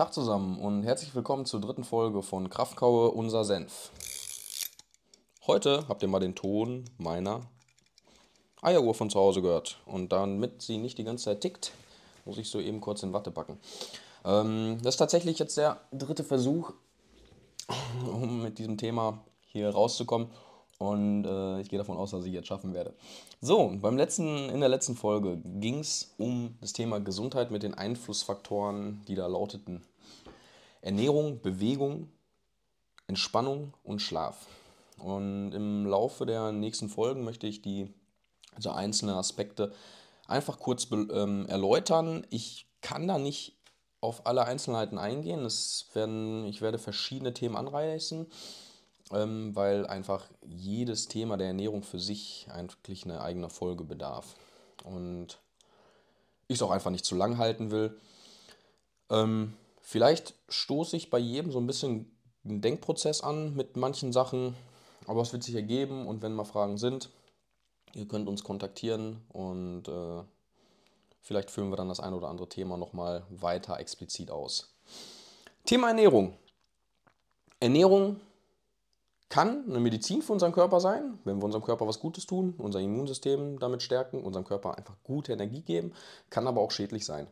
Tag 0.00 0.14
zusammen 0.14 0.58
und 0.58 0.82
herzlich 0.84 1.14
willkommen 1.14 1.44
zur 1.44 1.60
dritten 1.60 1.84
Folge 1.84 2.22
von 2.22 2.48
Kraftkaue 2.48 3.10
unser 3.10 3.44
Senf. 3.44 3.90
Heute 5.46 5.84
habt 5.90 6.00
ihr 6.00 6.08
mal 6.08 6.20
den 6.20 6.34
Ton 6.34 6.86
meiner 6.96 7.42
Eieruhr 8.62 8.94
von 8.94 9.10
zu 9.10 9.20
Hause 9.20 9.42
gehört. 9.42 9.78
Und 9.84 10.10
damit 10.10 10.62
sie 10.62 10.78
nicht 10.78 10.96
die 10.96 11.04
ganze 11.04 11.26
Zeit 11.26 11.42
tickt, 11.42 11.72
muss 12.24 12.38
ich 12.38 12.48
so 12.48 12.60
eben 12.60 12.80
kurz 12.80 13.02
in 13.02 13.12
Watte 13.12 13.30
packen. 13.30 13.60
Ähm, 14.24 14.78
das 14.82 14.94
ist 14.94 14.98
tatsächlich 15.00 15.38
jetzt 15.38 15.58
der 15.58 15.82
dritte 15.92 16.24
Versuch, 16.24 16.72
um 18.10 18.40
mit 18.40 18.58
diesem 18.58 18.78
Thema 18.78 19.18
hier 19.48 19.68
rauszukommen. 19.68 20.28
Und 20.78 21.26
äh, 21.26 21.60
ich 21.60 21.68
gehe 21.68 21.78
davon 21.78 21.98
aus, 21.98 22.12
dass 22.12 22.24
ich 22.24 22.32
jetzt 22.32 22.48
schaffen 22.48 22.72
werde. 22.72 22.94
So, 23.42 23.70
beim 23.82 23.98
letzten, 23.98 24.48
in 24.48 24.60
der 24.60 24.70
letzten 24.70 24.96
Folge 24.96 25.36
ging 25.44 25.80
es 25.80 26.14
um 26.16 26.56
das 26.62 26.72
Thema 26.72 27.00
Gesundheit 27.00 27.50
mit 27.50 27.62
den 27.62 27.74
Einflussfaktoren, 27.74 29.02
die 29.06 29.14
da 29.14 29.26
lauteten 29.26 29.82
Ernährung, 30.80 31.40
Bewegung, 31.40 32.10
Entspannung 33.06 33.74
und 33.82 34.00
Schlaf. 34.00 34.46
Und 34.98 35.52
im 35.52 35.86
Laufe 35.86 36.26
der 36.26 36.52
nächsten 36.52 36.88
Folgen 36.88 37.24
möchte 37.24 37.46
ich 37.46 37.62
die 37.62 37.92
also 38.54 38.70
einzelne 38.70 39.14
Aspekte 39.14 39.72
einfach 40.26 40.58
kurz 40.58 40.88
ähm, 40.90 41.46
erläutern. 41.46 42.26
Ich 42.30 42.66
kann 42.82 43.08
da 43.08 43.18
nicht 43.18 43.56
auf 44.00 44.26
alle 44.26 44.44
Einzelheiten 44.44 44.98
eingehen. 44.98 45.44
Es 45.44 45.86
werden, 45.94 46.44
ich 46.46 46.60
werde 46.60 46.78
verschiedene 46.78 47.34
Themen 47.34 47.56
anreißen 47.56 48.26
ähm, 49.12 49.54
weil 49.54 49.86
einfach 49.86 50.26
jedes 50.46 51.08
Thema 51.08 51.36
der 51.36 51.48
Ernährung 51.48 51.82
für 51.82 51.98
sich 51.98 52.46
eigentlich 52.50 53.04
eine 53.04 53.20
eigene 53.20 53.50
Folge 53.50 53.84
bedarf. 53.84 54.36
Und 54.84 55.38
ich 56.48 56.56
es 56.56 56.62
auch 56.62 56.70
einfach 56.70 56.90
nicht 56.90 57.04
zu 57.04 57.16
lang 57.16 57.38
halten 57.38 57.70
will. 57.70 57.98
Ähm, 59.10 59.54
vielleicht 59.90 60.34
stoße 60.48 60.96
ich 60.96 61.10
bei 61.10 61.18
jedem 61.18 61.50
so 61.50 61.58
ein 61.58 61.66
bisschen 61.66 62.16
einen 62.44 62.60
Denkprozess 62.60 63.22
an 63.22 63.56
mit 63.56 63.76
manchen 63.76 64.12
Sachen, 64.12 64.54
aber 65.08 65.20
es 65.20 65.32
wird 65.32 65.42
sich 65.42 65.56
ergeben 65.56 66.06
und 66.06 66.22
wenn 66.22 66.32
mal 66.32 66.44
Fragen 66.44 66.78
sind, 66.78 67.10
ihr 67.94 68.06
könnt 68.06 68.28
uns 68.28 68.44
kontaktieren 68.44 69.20
und 69.32 69.88
äh, 69.88 70.22
vielleicht 71.20 71.50
führen 71.50 71.70
wir 71.70 71.76
dann 71.76 71.88
das 71.88 71.98
ein 71.98 72.14
oder 72.14 72.28
andere 72.28 72.48
Thema 72.48 72.76
nochmal 72.76 73.24
weiter 73.30 73.80
explizit 73.80 74.30
aus. 74.30 74.72
Thema 75.64 75.88
Ernährung. 75.88 76.34
Ernährung 77.58 78.20
kann 79.28 79.64
eine 79.68 79.80
Medizin 79.80 80.22
für 80.22 80.32
unseren 80.32 80.52
Körper 80.52 80.78
sein, 80.78 81.18
wenn 81.24 81.38
wir 81.38 81.44
unserem 81.44 81.64
Körper 81.64 81.88
was 81.88 81.98
Gutes 81.98 82.26
tun, 82.26 82.54
unser 82.58 82.78
Immunsystem 82.78 83.58
damit 83.58 83.82
stärken, 83.82 84.22
unserem 84.22 84.44
Körper 84.44 84.78
einfach 84.78 84.94
gute 85.02 85.32
Energie 85.32 85.62
geben, 85.62 85.94
kann 86.30 86.46
aber 86.46 86.60
auch 86.60 86.70
schädlich 86.70 87.04
sein. 87.04 87.26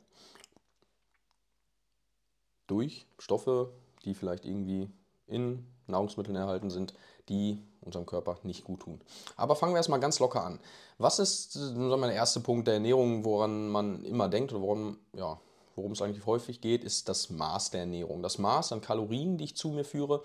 Durch 2.69 3.06
Stoffe, 3.19 3.70
die 4.05 4.14
vielleicht 4.14 4.44
irgendwie 4.44 4.88
in 5.27 5.66
Nahrungsmitteln 5.88 6.36
erhalten 6.36 6.70
sind, 6.70 6.94
die 7.28 7.58
unserem 7.80 8.06
Körper 8.06 8.38
nicht 8.44 8.62
gut 8.64 8.80
tun. 8.80 9.00
Aber 9.36 9.56
fangen 9.56 9.72
wir 9.72 9.78
erstmal 9.78 10.00
ganz 10.00 10.20
locker 10.20 10.44
an. 10.44 10.61
Was 10.98 11.19
ist 11.19 11.56
der 11.56 12.12
erste 12.12 12.41
Punkt 12.41 12.69
der 12.69 12.74
Ernährung, 12.74 13.24
woran 13.24 13.69
man 13.69 14.05
immer 14.05 14.28
denkt 14.28 14.52
oder 14.52 14.62
woran, 14.62 14.96
ja, 15.16 15.41
worum 15.74 15.92
es 15.92 16.02
eigentlich 16.02 16.27
häufig 16.27 16.61
geht, 16.61 16.84
ist 16.84 17.08
das 17.08 17.30
Maß 17.30 17.70
der 17.70 17.80
Ernährung. 17.80 18.22
Das 18.22 18.39
Maß 18.39 18.72
an 18.72 18.80
Kalorien, 18.80 19.39
die 19.39 19.44
ich 19.44 19.56
zu 19.56 19.70
mir 19.70 19.84
führe 19.84 20.22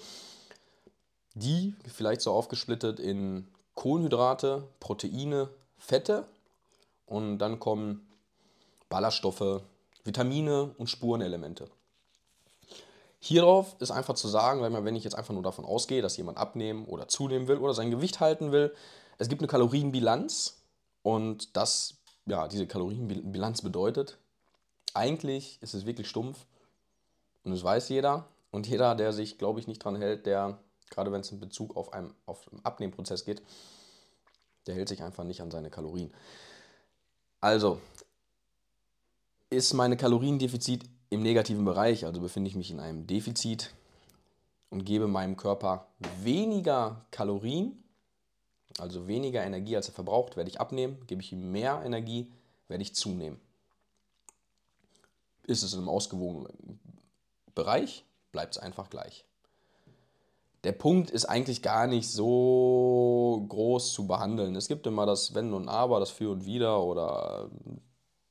die 1.35 1.75
vielleicht 1.87 2.21
so 2.21 2.31
aufgesplittet 2.31 2.99
in 2.99 3.47
Kohlenhydrate, 3.75 4.67
Proteine, 4.79 5.49
Fette 5.77 6.25
und 7.05 7.39
dann 7.39 7.59
kommen 7.59 8.07
Ballaststoffe, 8.89 9.61
Vitamine 10.03 10.75
und 10.77 10.89
Spurenelemente. 10.89 11.69
Hierauf 13.25 13.77
ist 13.79 13.89
einfach 13.89 14.15
zu 14.15 14.27
sagen, 14.27 14.61
wenn 14.61 14.95
ich 14.97 15.05
jetzt 15.05 15.15
einfach 15.15 15.33
nur 15.33 15.43
davon 15.43 15.63
ausgehe, 15.63 16.01
dass 16.01 16.17
jemand 16.17 16.37
abnehmen 16.37 16.83
oder 16.83 17.07
zunehmen 17.07 17.47
will 17.47 17.57
oder 17.57 17.73
sein 17.73 17.89
Gewicht 17.89 18.19
halten 18.19 18.51
will, 18.51 18.75
es 19.17 19.29
gibt 19.29 19.41
eine 19.41 19.47
Kalorienbilanz 19.47 20.61
und 21.03 21.55
das, 21.55 21.95
ja, 22.25 22.49
diese 22.49 22.67
Kalorienbilanz 22.67 23.61
bedeutet, 23.61 24.17
eigentlich 24.93 25.57
ist 25.61 25.73
es 25.73 25.85
wirklich 25.85 26.09
stumpf 26.09 26.45
und 27.45 27.51
das 27.51 27.63
weiß 27.63 27.87
jeder 27.87 28.27
und 28.51 28.67
jeder, 28.67 28.93
der 28.93 29.13
sich, 29.13 29.37
glaube 29.37 29.61
ich, 29.61 29.67
nicht 29.67 29.79
dran 29.79 29.95
hält, 29.95 30.25
der 30.25 30.59
gerade 30.89 31.13
wenn 31.13 31.21
es 31.21 31.31
in 31.31 31.39
Bezug 31.39 31.77
auf 31.77 31.93
einen, 31.93 32.13
auf 32.25 32.51
einen 32.51 32.63
Abnehmprozess 32.65 33.23
geht, 33.23 33.41
der 34.67 34.75
hält 34.75 34.89
sich 34.89 35.01
einfach 35.01 35.23
nicht 35.23 35.39
an 35.39 35.49
seine 35.49 35.69
Kalorien. 35.69 36.13
Also, 37.39 37.79
ist 39.49 39.73
meine 39.73 39.95
Kaloriendefizit 39.95 40.83
im 41.13 41.21
negativen 41.21 41.65
Bereich, 41.65 42.05
also 42.05 42.21
befinde 42.21 42.49
ich 42.49 42.55
mich 42.55 42.71
in 42.71 42.79
einem 42.79 43.07
Defizit 43.07 43.73
und 44.69 44.85
gebe 44.85 45.07
meinem 45.07 45.37
Körper 45.37 45.87
weniger 46.21 47.05
Kalorien, 47.11 47.83
also 48.79 49.07
weniger 49.07 49.43
Energie, 49.43 49.75
als 49.75 49.87
er 49.87 49.93
verbraucht, 49.93 50.35
werde 50.35 50.49
ich 50.49 50.59
abnehmen, 50.59 51.05
gebe 51.07 51.21
ich 51.21 51.31
ihm 51.31 51.51
mehr 51.51 51.81
Energie, 51.85 52.31
werde 52.67 52.81
ich 52.81 52.95
zunehmen. 52.95 53.39
Ist 55.45 55.63
es 55.63 55.73
in 55.73 55.79
einem 55.79 55.89
ausgewogenen 55.89 56.79
Bereich, 57.53 58.05
bleibt 58.31 58.55
es 58.55 58.61
einfach 58.61 58.89
gleich 58.89 59.25
der 60.63 60.71
Punkt 60.71 61.11
ist 61.11 61.25
eigentlich 61.25 61.61
gar 61.61 61.87
nicht 61.87 62.09
so 62.09 63.45
groß 63.49 63.93
zu 63.93 64.07
behandeln. 64.07 64.55
Es 64.55 64.67
gibt 64.67 64.87
immer 64.87 65.05
das 65.05 65.33
Wenn 65.33 65.53
und 65.53 65.67
Aber, 65.67 65.99
das 65.99 66.09
Für 66.09 66.31
und 66.31 66.45
Wider 66.45 66.81
oder 66.81 67.49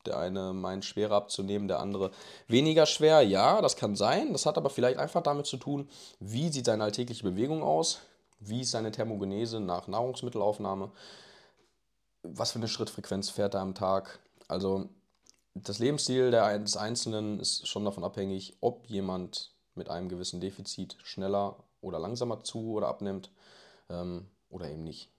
der 0.07 0.19
eine 0.19 0.53
meint 0.53 0.85
schwerer 0.85 1.17
abzunehmen, 1.17 1.69
der 1.69 1.81
andere 1.81 2.11
weniger 2.49 2.87
schwer. 2.87 3.23
Ja, 3.23 3.61
das 3.63 3.77
kann 3.77 3.97
sein. 3.97 4.33
Das 4.33 4.47
hat 4.47 4.57
aber 4.59 4.71
vielleicht 4.71 4.99
einfach 4.99 5.23
damit 5.23 5.47
zu 5.47 5.57
tun, 5.57 5.89
wie 6.21 6.51
sieht 6.51 6.67
seine 6.67 6.85
alltägliche 6.85 7.25
Bewegung 7.25 7.63
aus, 7.63 8.01
wie 8.41 8.63
ist 8.63 8.73
seine 8.73 8.91
Thermogenese 8.91 9.61
nach 9.61 9.89
Nahrungsmittelaufnahme, 9.89 10.91
was 12.23 12.53
für 12.53 12.59
eine 12.59 12.69
Schrittfrequenz 12.69 13.31
fährt 13.31 13.55
er 13.55 13.61
am 13.61 13.75
Tag. 13.75 14.21
Also 14.49 14.89
das 15.55 15.79
Lebensstil 15.79 16.31
des 16.31 16.77
Einzelnen 16.77 17.39
ist 17.41 17.69
schon 17.69 17.85
davon 17.85 18.05
abhängig, 18.05 18.57
ob 18.61 18.87
jemand 18.87 19.53
mit 19.75 19.89
einem 19.89 20.09
gewissen 20.09 20.41
Defizit 20.41 20.97
schneller 21.03 21.57
oder 21.81 21.99
langsamer 21.99 22.43
zu 22.43 22.73
oder 22.73 22.89
abnimmt 22.89 23.31
ähm, 23.91 24.27
oder 24.49 24.71
eben 24.71 24.85
nicht. 24.85 25.12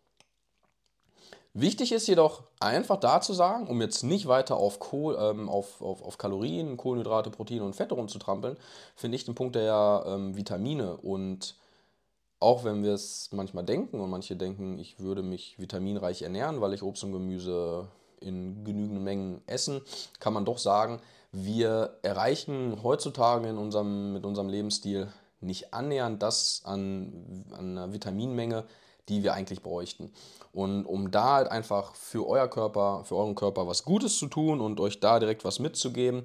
Wichtig 1.56 1.91
ist 1.91 2.08
jedoch 2.08 2.41
einfach 2.59 2.97
da 2.97 3.22
zu 3.22 3.34
sagen, 3.34 3.68
um 3.68 3.80
jetzt 3.80 4.03
nicht 4.03 4.28
weiter 4.28 4.58
auf, 4.58 4.80
Kohl, 4.80 5.16
ähm, 5.19 5.50
auf, 5.50 5.84
auf, 5.84 6.02
auf 6.02 6.18
Kalorien, 6.18 6.78
Kohlenhydrate, 6.78 7.30
Proteine 7.30 7.64
und 7.64 7.75
Fette 7.75 7.94
rumzutrampeln, 7.94 8.58
finde 8.96 9.16
ich 9.16 9.25
den 9.25 9.36
Punkt 9.36 9.56
der 9.56 10.03
ähm, 10.08 10.36
Vitamine. 10.36 10.97
Und 10.97 11.56
auch 12.40 12.63
wenn 12.63 12.84
wir 12.84 12.94
es 12.94 13.30
manchmal 13.31 13.63
denken 13.63 14.00
und 14.00 14.09
manche 14.09 14.36
denken, 14.36 14.80
ich 14.80 15.00
würde 15.00 15.22
mich 15.22 15.59
vitaminreich 15.59 16.24
ernähren, 16.24 16.59
weil 16.59 16.74
ich 16.74 16.81
Obst 16.81 17.03
und 17.03 17.12
Gemüse 17.12 17.88
in 18.19 18.63
genügenden 18.63 19.03
Mengen 19.03 19.42
essen, 19.46 19.81
kann 20.19 20.34
man 20.34 20.46
doch 20.46 20.58
sagen, 20.58 21.02
wir 21.31 21.97
erreichen 22.02 22.81
heutzutage 22.81 23.47
in 23.47 23.59
unserem, 23.59 24.13
mit 24.13 24.25
unserem 24.25 24.50
Lebensstil 24.50 25.08
nicht 25.40 25.74
annähernd 25.74 26.24
das 26.24 26.62
an, 26.63 27.46
an 27.52 27.78
einer 27.78 27.94
Vitaminmenge, 27.94 28.63
die 29.09 29.24
wir 29.24 29.34
eigentlich 29.34 29.62
bräuchten. 29.62 30.14
Und 30.52 30.86
um 30.86 31.12
da 31.12 31.36
halt 31.36 31.47
einfach 31.50 31.96
für 31.96 32.28
euer 32.28 32.47
Körper, 32.47 33.03
für 33.06 33.16
euren 33.16 33.36
Körper 33.36 33.68
was 33.68 33.84
Gutes 33.84 34.18
zu 34.18 34.28
tun 34.28 34.62
und 34.62 34.80
euch 34.80 35.00
da 35.00 35.19
direkt 35.19 35.44
was 35.44 35.59
mitzugeben, 35.59 36.24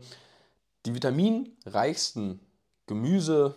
die 0.86 0.94
vitaminreichsten 0.94 2.40
Gemüse 2.86 3.54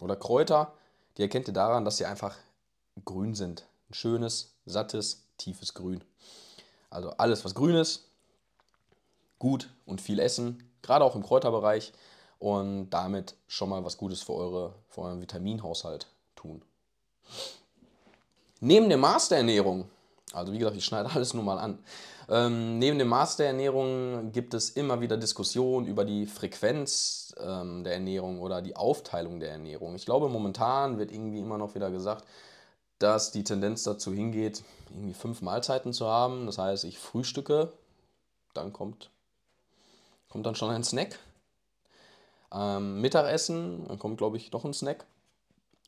oder 0.00 0.16
Kräuter, 0.16 0.72
die 1.16 1.22
erkennt 1.22 1.48
ihr 1.48 1.54
daran, 1.54 1.84
dass 1.84 1.98
sie 1.98 2.06
einfach 2.06 2.36
grün 3.04 3.34
sind. 3.34 3.66
Ein 3.90 3.94
schönes, 3.94 4.54
sattes, 4.64 5.24
tiefes 5.36 5.74
Grün. 5.74 6.02
Also 6.90 7.10
alles, 7.10 7.44
was 7.44 7.54
grün 7.54 7.76
ist, 7.76 8.08
gut 9.38 9.68
und 9.86 10.00
viel 10.00 10.18
essen, 10.18 10.70
gerade 10.82 11.04
auch 11.04 11.16
im 11.16 11.22
Kräuterbereich 11.22 11.92
und 12.38 12.90
damit 12.90 13.34
schon 13.46 13.68
mal 13.68 13.84
was 13.84 13.96
Gutes 13.96 14.22
für, 14.22 14.34
eure, 14.34 14.74
für 14.88 15.02
euren 15.02 15.20
Vitaminhaushalt 15.20 16.06
tun. 16.34 16.62
Neben 18.64 18.88
der 18.88 18.96
Masterernährung, 18.96 19.90
also 20.32 20.52
wie 20.52 20.58
gesagt, 20.58 20.76
ich 20.76 20.84
schneide 20.84 21.10
alles 21.12 21.34
nur 21.34 21.42
mal 21.42 21.58
an, 21.58 21.80
ähm, 22.28 22.78
neben 22.78 22.96
der 22.96 23.08
Masterernährung 23.08 24.30
gibt 24.30 24.54
es 24.54 24.70
immer 24.70 25.00
wieder 25.00 25.16
Diskussionen 25.16 25.88
über 25.88 26.04
die 26.04 26.26
Frequenz 26.26 27.34
ähm, 27.40 27.82
der 27.82 27.94
Ernährung 27.94 28.40
oder 28.40 28.62
die 28.62 28.76
Aufteilung 28.76 29.40
der 29.40 29.50
Ernährung. 29.50 29.96
Ich 29.96 30.04
glaube, 30.04 30.28
momentan 30.28 30.96
wird 30.96 31.10
irgendwie 31.10 31.40
immer 31.40 31.58
noch 31.58 31.74
wieder 31.74 31.90
gesagt, 31.90 32.24
dass 33.00 33.32
die 33.32 33.42
Tendenz 33.42 33.82
dazu 33.82 34.12
hingeht, 34.12 34.62
irgendwie 34.90 35.14
fünf 35.14 35.42
Mahlzeiten 35.42 35.92
zu 35.92 36.06
haben. 36.06 36.46
Das 36.46 36.58
heißt, 36.58 36.84
ich 36.84 37.00
frühstücke, 37.00 37.72
dann 38.54 38.72
kommt, 38.72 39.10
kommt 40.28 40.46
dann 40.46 40.54
schon 40.54 40.70
ein 40.70 40.84
Snack, 40.84 41.18
ähm, 42.52 43.00
Mittagessen, 43.00 43.88
dann 43.88 43.98
kommt, 43.98 44.18
glaube 44.18 44.36
ich, 44.36 44.52
noch 44.52 44.64
ein 44.64 44.72
Snack. 44.72 45.04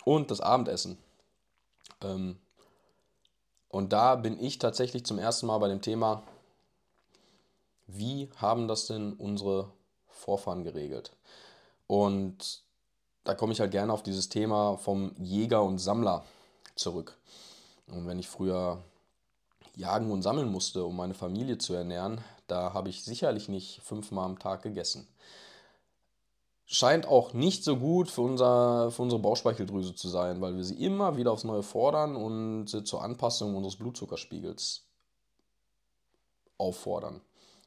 Und 0.05 0.33
das 0.33 0.41
Abendessen. 0.41 0.99
Ähm, 2.03 2.37
und 3.75 3.93
da 3.93 4.15
bin 4.15 4.39
ich 4.39 4.61
tatsächlich 4.61 5.05
zum 5.05 5.19
ersten 5.19 5.47
Mal 5.47 5.59
bei 5.59 5.67
dem 5.67 5.81
Thema, 5.81 6.23
wie 7.89 8.31
haben 8.37 8.69
das 8.69 8.87
denn 8.87 9.15
unsere 9.15 9.69
Vorfahren 10.07 10.63
geregelt? 10.63 11.11
Und 11.89 12.63
da 13.25 13.35
komme 13.35 13.53
ich 13.53 13.59
halt 13.59 13.73
gerne 13.73 13.93
auf 13.93 14.05
dieses 14.05 14.29
Thema 14.29 14.77
vom 14.77 15.17
Jäger 15.19 15.65
und 15.65 15.79
Sammler 15.79 16.25
zurück. 16.77 17.19
Und 17.89 18.07
wenn 18.07 18.21
ich 18.21 18.29
früher 18.29 18.81
jagen 19.75 20.13
und 20.13 20.23
sammeln 20.23 20.53
musste, 20.53 20.85
um 20.85 20.95
meine 20.95 21.15
Familie 21.15 21.59
zu 21.59 21.75
ernähren, 21.75 22.21
da 22.47 22.75
habe 22.75 22.91
ich 22.91 23.03
sicherlich 23.03 23.49
nicht 23.49 23.81
fünfmal 23.83 24.27
am 24.27 24.39
Tag 24.39 24.63
gegessen. 24.63 25.09
Scheint 26.67 27.07
auch 27.07 27.35
nicht 27.35 27.63
so 27.63 27.77
gut 27.77 28.11
für, 28.11 28.23
unser, 28.23 28.91
für 28.91 29.03
unsere 29.03 29.21
Bauchspeicheldrüse 29.21 29.95
zu 29.95 30.09
sein, 30.09 30.41
weil 30.41 30.57
wir 30.57 30.65
sie 30.65 30.83
immer 30.83 31.17
wieder 31.17 31.33
aufs 31.33 31.45
Neue 31.45 31.63
fordern 31.63 32.17
und 32.17 32.67
sie 32.69 32.85
zur 32.85 33.03
Anpassung 33.03 33.55
unseres 33.55 33.77
Blutzuckerspiegels 33.77 34.87
auffordern. 36.57 37.21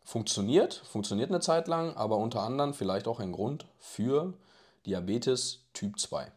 Funktioniert, 0.04 0.74
funktioniert 0.74 1.30
eine 1.30 1.42
Zeit 1.42 1.68
lang, 1.68 1.96
aber 1.96 2.18
unter 2.18 2.42
anderem 2.42 2.74
vielleicht 2.74 3.08
auch 3.08 3.20
ein 3.20 3.34
Grund 3.34 3.66
für 3.78 4.34
Diabetes 4.86 5.66
Typ 5.74 6.00
2. 6.00 6.32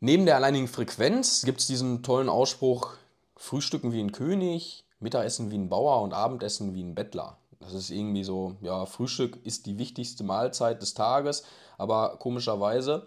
Neben 0.00 0.26
der 0.26 0.36
alleinigen 0.36 0.68
Frequenz 0.68 1.42
gibt 1.42 1.60
es 1.60 1.66
diesen 1.66 2.02
tollen 2.02 2.28
Ausspruch, 2.28 2.92
Frühstücken 3.36 3.92
wie 3.92 4.00
ein 4.00 4.12
König, 4.12 4.84
Mittagessen 5.00 5.50
wie 5.50 5.56
ein 5.56 5.70
Bauer 5.70 6.02
und 6.02 6.12
Abendessen 6.12 6.74
wie 6.74 6.82
ein 6.82 6.94
Bettler. 6.94 7.38
Das 7.60 7.74
ist 7.74 7.90
irgendwie 7.90 8.24
so, 8.24 8.56
ja, 8.60 8.86
Frühstück 8.86 9.38
ist 9.44 9.66
die 9.66 9.78
wichtigste 9.78 10.24
Mahlzeit 10.24 10.82
des 10.82 10.94
Tages, 10.94 11.44
aber 11.78 12.16
komischerweise 12.18 13.06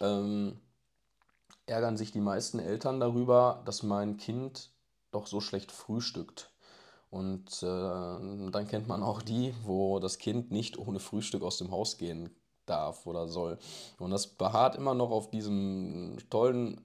ähm, 0.00 0.58
ärgern 1.66 1.96
sich 1.96 2.12
die 2.12 2.20
meisten 2.20 2.58
Eltern 2.58 3.00
darüber, 3.00 3.62
dass 3.64 3.82
mein 3.82 4.16
Kind 4.16 4.70
doch 5.10 5.26
so 5.26 5.40
schlecht 5.40 5.72
frühstückt. 5.72 6.50
Und 7.10 7.62
äh, 7.62 7.66
dann 7.66 8.66
kennt 8.68 8.88
man 8.88 9.02
auch 9.02 9.20
die, 9.20 9.54
wo 9.64 9.98
das 9.98 10.18
Kind 10.18 10.50
nicht 10.50 10.78
ohne 10.78 10.98
Frühstück 10.98 11.42
aus 11.42 11.58
dem 11.58 11.70
Haus 11.70 11.98
gehen 11.98 12.34
darf 12.64 13.06
oder 13.06 13.28
soll. 13.28 13.58
Und 13.98 14.10
das 14.10 14.26
beharrt 14.26 14.76
immer 14.76 14.94
noch 14.94 15.10
auf 15.10 15.30
diesem 15.30 16.16
tollen 16.30 16.80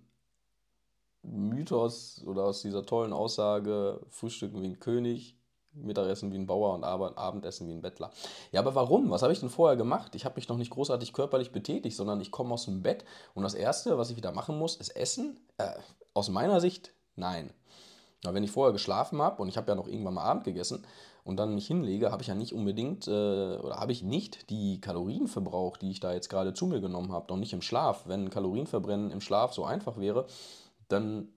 Mythos 1.23 2.23
oder 2.25 2.43
aus 2.43 2.61
dieser 2.61 2.85
tollen 2.85 3.13
Aussage, 3.13 4.01
Frühstücken 4.09 4.61
wie 4.61 4.67
ein 4.67 4.79
König, 4.79 5.36
Mittagessen 5.83 6.31
wie 6.31 6.37
ein 6.37 6.47
Bauer 6.47 6.73
und 6.73 6.83
Abendessen 6.83 7.67
wie 7.67 7.73
ein 7.73 7.81
Bettler. 7.81 8.11
Ja, 8.51 8.61
aber 8.61 8.75
warum? 8.75 9.09
Was 9.09 9.23
habe 9.23 9.33
ich 9.33 9.39
denn 9.39 9.49
vorher 9.49 9.77
gemacht? 9.77 10.15
Ich 10.15 10.25
habe 10.25 10.35
mich 10.35 10.47
noch 10.49 10.57
nicht 10.57 10.71
großartig 10.71 11.13
körperlich 11.13 11.51
betätigt, 11.51 11.95
sondern 11.95 12.21
ich 12.21 12.31
komme 12.31 12.53
aus 12.53 12.65
dem 12.65 12.81
Bett 12.81 13.05
und 13.33 13.43
das 13.43 13.53
Erste, 13.53 13.97
was 13.97 14.09
ich 14.09 14.17
wieder 14.17 14.31
machen 14.31 14.57
muss, 14.57 14.75
ist 14.75 14.95
Essen. 14.95 15.39
Äh, 15.57 15.71
aus 16.13 16.29
meiner 16.29 16.59
Sicht, 16.59 16.93
nein. 17.15 17.51
Aber 18.23 18.33
wenn 18.33 18.43
ich 18.43 18.51
vorher 18.51 18.73
geschlafen 18.73 19.21
habe 19.21 19.41
und 19.41 19.47
ich 19.47 19.57
habe 19.57 19.69
ja 19.69 19.75
noch 19.75 19.87
irgendwann 19.87 20.15
mal 20.15 20.23
Abend 20.23 20.43
gegessen 20.43 20.83
und 21.23 21.37
dann 21.37 21.53
mich 21.53 21.67
hinlege, 21.67 22.11
habe 22.11 22.21
ich 22.21 22.29
ja 22.29 22.35
nicht 22.35 22.53
unbedingt 22.53 23.07
äh, 23.07 23.11
oder 23.11 23.77
habe 23.77 23.91
ich 23.91 24.01
nicht 24.01 24.49
die 24.49 24.81
Kalorien 24.81 25.27
verbraucht, 25.27 25.81
die 25.81 25.91
ich 25.91 25.99
da 25.99 26.13
jetzt 26.13 26.29
gerade 26.29 26.53
zu 26.53 26.65
mir 26.65 26.81
genommen 26.81 27.11
habe, 27.11 27.27
noch 27.29 27.37
nicht 27.37 27.53
im 27.53 27.61
Schlaf. 27.61 28.03
Wenn 28.07 28.29
Kalorienverbrennen 28.29 29.11
im 29.11 29.21
Schlaf 29.21 29.53
so 29.53 29.65
einfach 29.65 29.97
wäre, 29.97 30.25
dann 30.87 31.29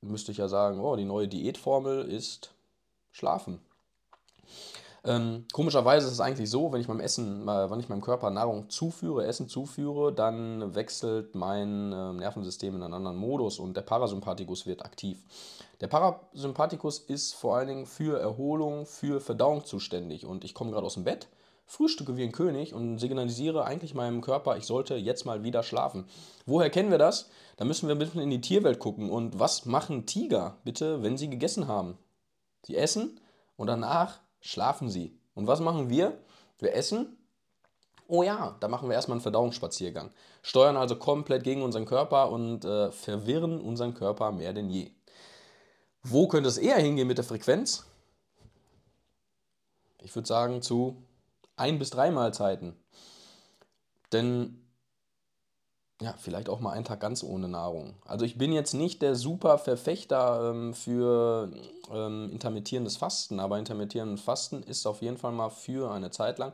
müsste 0.00 0.32
ich 0.32 0.38
ja 0.38 0.48
sagen, 0.48 0.80
oh, 0.80 0.96
die 0.96 1.04
neue 1.04 1.28
Diätformel 1.28 2.04
ist 2.04 2.54
Schlafen. 3.12 3.60
Ähm, 5.04 5.46
komischerweise 5.52 6.06
ist 6.06 6.12
es 6.12 6.20
eigentlich 6.20 6.48
so, 6.48 6.72
wenn 6.72 6.80
ich 6.80 6.86
meinem 6.86 7.00
Essen, 7.00 7.48
äh, 7.48 7.70
wenn 7.70 7.80
ich 7.80 7.88
meinem 7.88 8.02
Körper 8.02 8.30
Nahrung 8.30 8.70
zuführe, 8.70 9.26
Essen 9.26 9.48
zuführe, 9.48 10.12
dann 10.12 10.76
wechselt 10.76 11.34
mein 11.34 11.92
äh, 11.92 12.12
Nervensystem 12.12 12.76
in 12.76 12.82
einen 12.82 12.94
anderen 12.94 13.16
Modus 13.16 13.58
und 13.58 13.76
der 13.76 13.82
Parasympathikus 13.82 14.64
wird 14.64 14.84
aktiv. 14.84 15.18
Der 15.80 15.88
Parasympathikus 15.88 17.00
ist 17.00 17.34
vor 17.34 17.56
allen 17.56 17.66
Dingen 17.66 17.86
für 17.86 18.20
Erholung, 18.20 18.86
für 18.86 19.20
Verdauung 19.20 19.64
zuständig 19.64 20.24
und 20.24 20.44
ich 20.44 20.54
komme 20.54 20.70
gerade 20.70 20.86
aus 20.86 20.94
dem 20.94 21.02
Bett, 21.02 21.26
frühstücke 21.66 22.16
wie 22.16 22.22
ein 22.22 22.30
König 22.30 22.72
und 22.72 22.98
signalisiere 22.98 23.64
eigentlich 23.64 23.94
meinem 23.94 24.20
Körper, 24.20 24.56
ich 24.56 24.66
sollte 24.66 24.94
jetzt 24.94 25.24
mal 25.24 25.42
wieder 25.42 25.64
schlafen. 25.64 26.04
Woher 26.46 26.70
kennen 26.70 26.92
wir 26.92 26.98
das? 26.98 27.28
Da 27.56 27.64
müssen 27.64 27.88
wir 27.88 27.96
ein 27.96 27.98
bisschen 27.98 28.20
in 28.20 28.30
die 28.30 28.40
Tierwelt 28.40 28.78
gucken. 28.78 29.10
Und 29.10 29.38
was 29.38 29.64
machen 29.64 30.06
Tiger 30.06 30.58
bitte, 30.64 31.02
wenn 31.02 31.16
sie 31.16 31.30
gegessen 31.30 31.66
haben? 31.66 31.98
Sie 32.64 32.76
essen 32.76 33.20
und 33.56 33.66
danach 33.66 34.20
schlafen 34.40 34.90
sie. 34.90 35.18
Und 35.34 35.46
was 35.46 35.60
machen 35.60 35.88
wir? 35.88 36.18
Wir 36.58 36.74
essen. 36.74 37.16
Oh 38.06 38.22
ja, 38.22 38.56
da 38.60 38.68
machen 38.68 38.88
wir 38.88 38.94
erstmal 38.94 39.16
einen 39.16 39.22
Verdauungsspaziergang. 39.22 40.10
Steuern 40.42 40.76
also 40.76 40.96
komplett 40.96 41.44
gegen 41.44 41.62
unseren 41.62 41.86
Körper 41.86 42.30
und 42.30 42.64
äh, 42.64 42.92
verwirren 42.92 43.60
unseren 43.60 43.94
Körper 43.94 44.32
mehr 44.32 44.52
denn 44.52 44.68
je. 44.68 44.90
Wo 46.02 46.26
könnte 46.28 46.48
es 46.48 46.58
eher 46.58 46.78
hingehen 46.78 47.06
mit 47.06 47.18
der 47.18 47.24
Frequenz? 47.24 47.86
Ich 50.02 50.14
würde 50.14 50.26
sagen 50.26 50.62
zu 50.62 51.04
ein 51.56 51.78
bis 51.78 51.90
drei 51.90 52.10
Mahlzeiten. 52.10 52.76
Denn 54.12 54.61
ja, 56.02 56.14
vielleicht 56.18 56.48
auch 56.48 56.58
mal 56.58 56.72
einen 56.72 56.84
Tag 56.84 57.00
ganz 57.00 57.22
ohne 57.22 57.48
Nahrung. 57.48 57.94
Also 58.04 58.24
ich 58.24 58.36
bin 58.36 58.52
jetzt 58.52 58.74
nicht 58.74 59.02
der 59.02 59.14
super 59.14 59.56
Verfechter 59.56 60.50
ähm, 60.50 60.74
für 60.74 61.52
ähm, 61.92 62.30
intermittierendes 62.32 62.96
Fasten, 62.96 63.38
aber 63.38 63.58
intermittierendes 63.58 64.20
Fasten 64.20 64.64
ist 64.64 64.86
auf 64.86 65.00
jeden 65.00 65.16
Fall 65.16 65.32
mal 65.32 65.50
für 65.50 65.92
eine 65.92 66.10
Zeit 66.10 66.38
lang, 66.38 66.52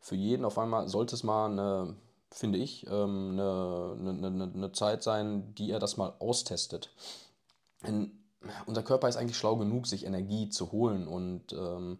für 0.00 0.16
jeden 0.16 0.44
auf 0.44 0.58
einmal 0.58 0.88
sollte 0.88 1.14
es 1.14 1.22
mal 1.22 1.46
eine, 1.46 1.94
finde 2.30 2.58
ich, 2.58 2.86
ähm, 2.88 3.30
eine, 3.32 3.96
eine, 3.98 4.26
eine, 4.26 4.52
eine 4.52 4.72
Zeit 4.72 5.04
sein, 5.04 5.54
die 5.54 5.70
er 5.70 5.78
das 5.78 5.96
mal 5.96 6.14
austestet. 6.18 6.90
Denn 7.86 8.10
unser 8.66 8.82
Körper 8.82 9.08
ist 9.08 9.16
eigentlich 9.16 9.36
schlau 9.36 9.56
genug, 9.56 9.86
sich 9.86 10.06
Energie 10.06 10.48
zu 10.48 10.72
holen 10.72 11.06
und 11.06 11.52
ähm, 11.52 11.98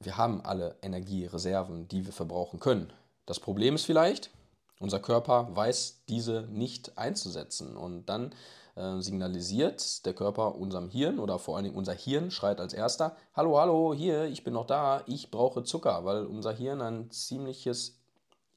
wir 0.00 0.16
haben 0.18 0.42
alle 0.44 0.76
Energiereserven, 0.82 1.88
die 1.88 2.04
wir 2.04 2.12
verbrauchen 2.12 2.60
können. 2.60 2.92
Das 3.26 3.40
Problem 3.40 3.74
ist 3.74 3.84
vielleicht, 3.84 4.30
unser 4.80 4.98
Körper 4.98 5.48
weiß 5.52 6.02
diese 6.08 6.48
nicht 6.50 6.98
einzusetzen 6.98 7.76
und 7.76 8.06
dann 8.06 8.34
äh, 8.74 9.00
signalisiert 9.00 10.04
der 10.06 10.14
Körper 10.14 10.56
unserem 10.56 10.88
Hirn 10.88 11.20
oder 11.20 11.38
vor 11.38 11.54
allen 11.54 11.64
Dingen 11.64 11.76
unser 11.76 11.92
Hirn 11.92 12.30
schreit 12.30 12.60
als 12.60 12.72
erster, 12.72 13.14
hallo, 13.34 13.58
hallo, 13.58 13.94
hier, 13.94 14.24
ich 14.24 14.42
bin 14.42 14.54
noch 14.54 14.66
da, 14.66 15.02
ich 15.06 15.30
brauche 15.30 15.62
Zucker, 15.62 16.04
weil 16.04 16.24
unser 16.24 16.52
Hirn 16.52 16.80
ein 16.80 17.10
ziemliches 17.10 18.00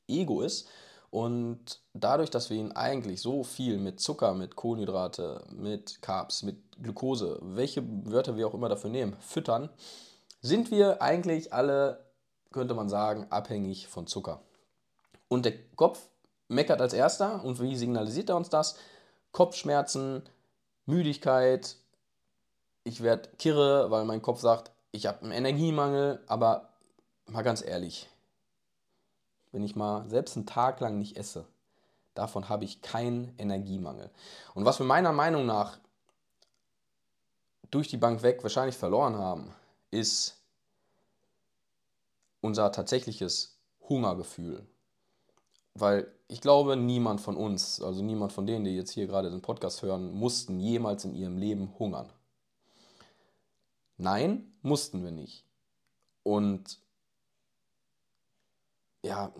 Ego 0.07 0.41
ist 0.41 0.67
und 1.09 1.81
dadurch, 1.93 2.29
dass 2.29 2.49
wir 2.49 2.57
ihn 2.57 2.71
eigentlich 2.71 3.21
so 3.21 3.43
viel 3.43 3.77
mit 3.77 3.99
Zucker, 3.99 4.33
mit 4.33 4.55
Kohlenhydrate, 4.55 5.43
mit 5.51 6.01
Carbs, 6.01 6.41
mit 6.41 6.57
Glucose, 6.81 7.37
welche 7.41 7.83
Wörter 8.05 8.37
wir 8.37 8.47
auch 8.47 8.53
immer 8.53 8.69
dafür 8.69 8.89
nehmen, 8.89 9.17
füttern, 9.19 9.69
sind 10.41 10.71
wir 10.71 11.01
eigentlich 11.01 11.53
alle, 11.53 12.05
könnte 12.51 12.73
man 12.75 12.87
sagen, 12.87 13.27
abhängig 13.29 13.87
von 13.87 14.07
Zucker. 14.07 14.41
Und 15.27 15.45
der 15.45 15.53
Kopf 15.75 16.09
meckert 16.53 16.81
als 16.81 16.93
erster 16.93 17.43
und 17.43 17.59
wie 17.59 17.75
signalisiert 17.75 18.29
er 18.29 18.37
uns 18.37 18.49
das? 18.49 18.77
Kopfschmerzen, 19.31 20.23
Müdigkeit, 20.85 21.75
ich 22.83 23.01
werde 23.01 23.29
kirre, 23.37 23.89
weil 23.91 24.05
mein 24.05 24.21
Kopf 24.21 24.39
sagt, 24.39 24.71
ich 24.91 25.05
habe 25.05 25.21
einen 25.21 25.31
Energiemangel, 25.31 26.21
aber 26.27 26.69
mal 27.25 27.41
ganz 27.41 27.63
ehrlich, 27.63 28.09
wenn 29.51 29.63
ich 29.63 29.75
mal 29.75 30.07
selbst 30.09 30.35
einen 30.35 30.45
Tag 30.45 30.79
lang 30.79 30.97
nicht 30.97 31.17
esse, 31.17 31.45
davon 32.13 32.49
habe 32.49 32.65
ich 32.65 32.81
keinen 32.81 33.33
Energiemangel. 33.37 34.09
Und 34.53 34.65
was 34.65 34.79
wir 34.79 34.85
meiner 34.85 35.13
Meinung 35.13 35.45
nach 35.45 35.79
durch 37.71 37.87
die 37.87 37.97
Bank 37.97 38.21
weg 38.21 38.43
wahrscheinlich 38.43 38.77
verloren 38.77 39.15
haben, 39.17 39.53
ist 39.89 40.37
unser 42.41 42.71
tatsächliches 42.71 43.57
Hungergefühl. 43.89 44.67
Weil 45.73 46.13
ich 46.33 46.41
glaube, 46.41 46.75
niemand 46.75 47.21
von 47.21 47.37
uns, 47.37 47.79
also 47.79 48.01
niemand 48.01 48.33
von 48.33 48.47
denen, 48.47 48.65
die 48.65 48.75
jetzt 48.75 48.89
hier 48.89 49.05
gerade 49.05 49.29
den 49.29 49.43
Podcast 49.43 49.83
hören, 49.83 50.11
mussten 50.15 50.59
jemals 50.59 51.05
in 51.05 51.13
ihrem 51.13 51.37
Leben 51.37 51.71
hungern. 51.77 52.09
Nein, 53.97 54.51
mussten 54.63 55.03
wir 55.03 55.11
nicht. 55.11 55.45
Und 56.23 56.79
ja, 59.03 59.31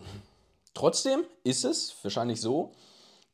trotzdem 0.72 1.24
ist 1.42 1.64
es 1.64 1.96
wahrscheinlich 2.04 2.40
so, 2.40 2.70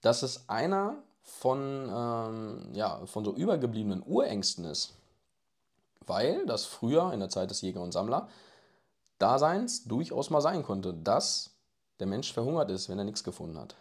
dass 0.00 0.22
es 0.22 0.48
einer 0.48 1.02
von, 1.22 1.90
ähm, 1.94 2.72
ja, 2.72 3.04
von 3.04 3.26
so 3.26 3.34
übergebliebenen 3.34 4.02
Urängsten 4.02 4.64
ist. 4.64 4.94
Weil 6.06 6.46
das 6.46 6.64
früher 6.64 7.12
in 7.12 7.20
der 7.20 7.28
Zeit 7.28 7.50
des 7.50 7.60
Jäger 7.60 7.82
und 7.82 7.92
Sammler 7.92 8.26
Daseins 9.18 9.84
durchaus 9.84 10.30
mal 10.30 10.40
sein 10.40 10.62
konnte, 10.62 10.94
dass 10.94 11.49
der 12.00 12.06
Mensch 12.06 12.32
verhungert 12.32 12.70
ist, 12.70 12.88
wenn 12.88 12.98
er 12.98 13.04
nichts 13.04 13.24
gefunden 13.24 13.58
hat. 13.58 13.76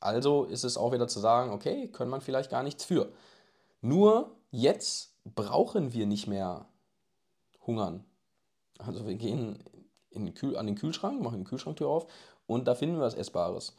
Also 0.00 0.44
ist 0.44 0.64
es 0.64 0.76
auch 0.76 0.92
wieder 0.92 1.08
zu 1.08 1.20
sagen, 1.20 1.52
okay, 1.52 1.88
können 1.88 2.10
man 2.10 2.22
vielleicht 2.22 2.50
gar 2.50 2.62
nichts 2.62 2.84
für. 2.84 3.12
Nur 3.82 4.36
jetzt 4.50 5.14
brauchen 5.24 5.92
wir 5.92 6.06
nicht 6.06 6.26
mehr 6.26 6.66
hungern. 7.66 8.04
Also 8.78 9.06
wir 9.06 9.14
gehen 9.14 9.62
den 10.12 10.34
Kühl, 10.34 10.56
an 10.56 10.66
den 10.66 10.74
Kühlschrank, 10.74 11.20
machen 11.20 11.38
die 11.38 11.44
Kühlschranktür 11.44 11.88
auf 11.88 12.06
und 12.46 12.66
da 12.66 12.74
finden 12.74 12.96
wir 12.96 13.04
was 13.04 13.14
Essbares. 13.14 13.74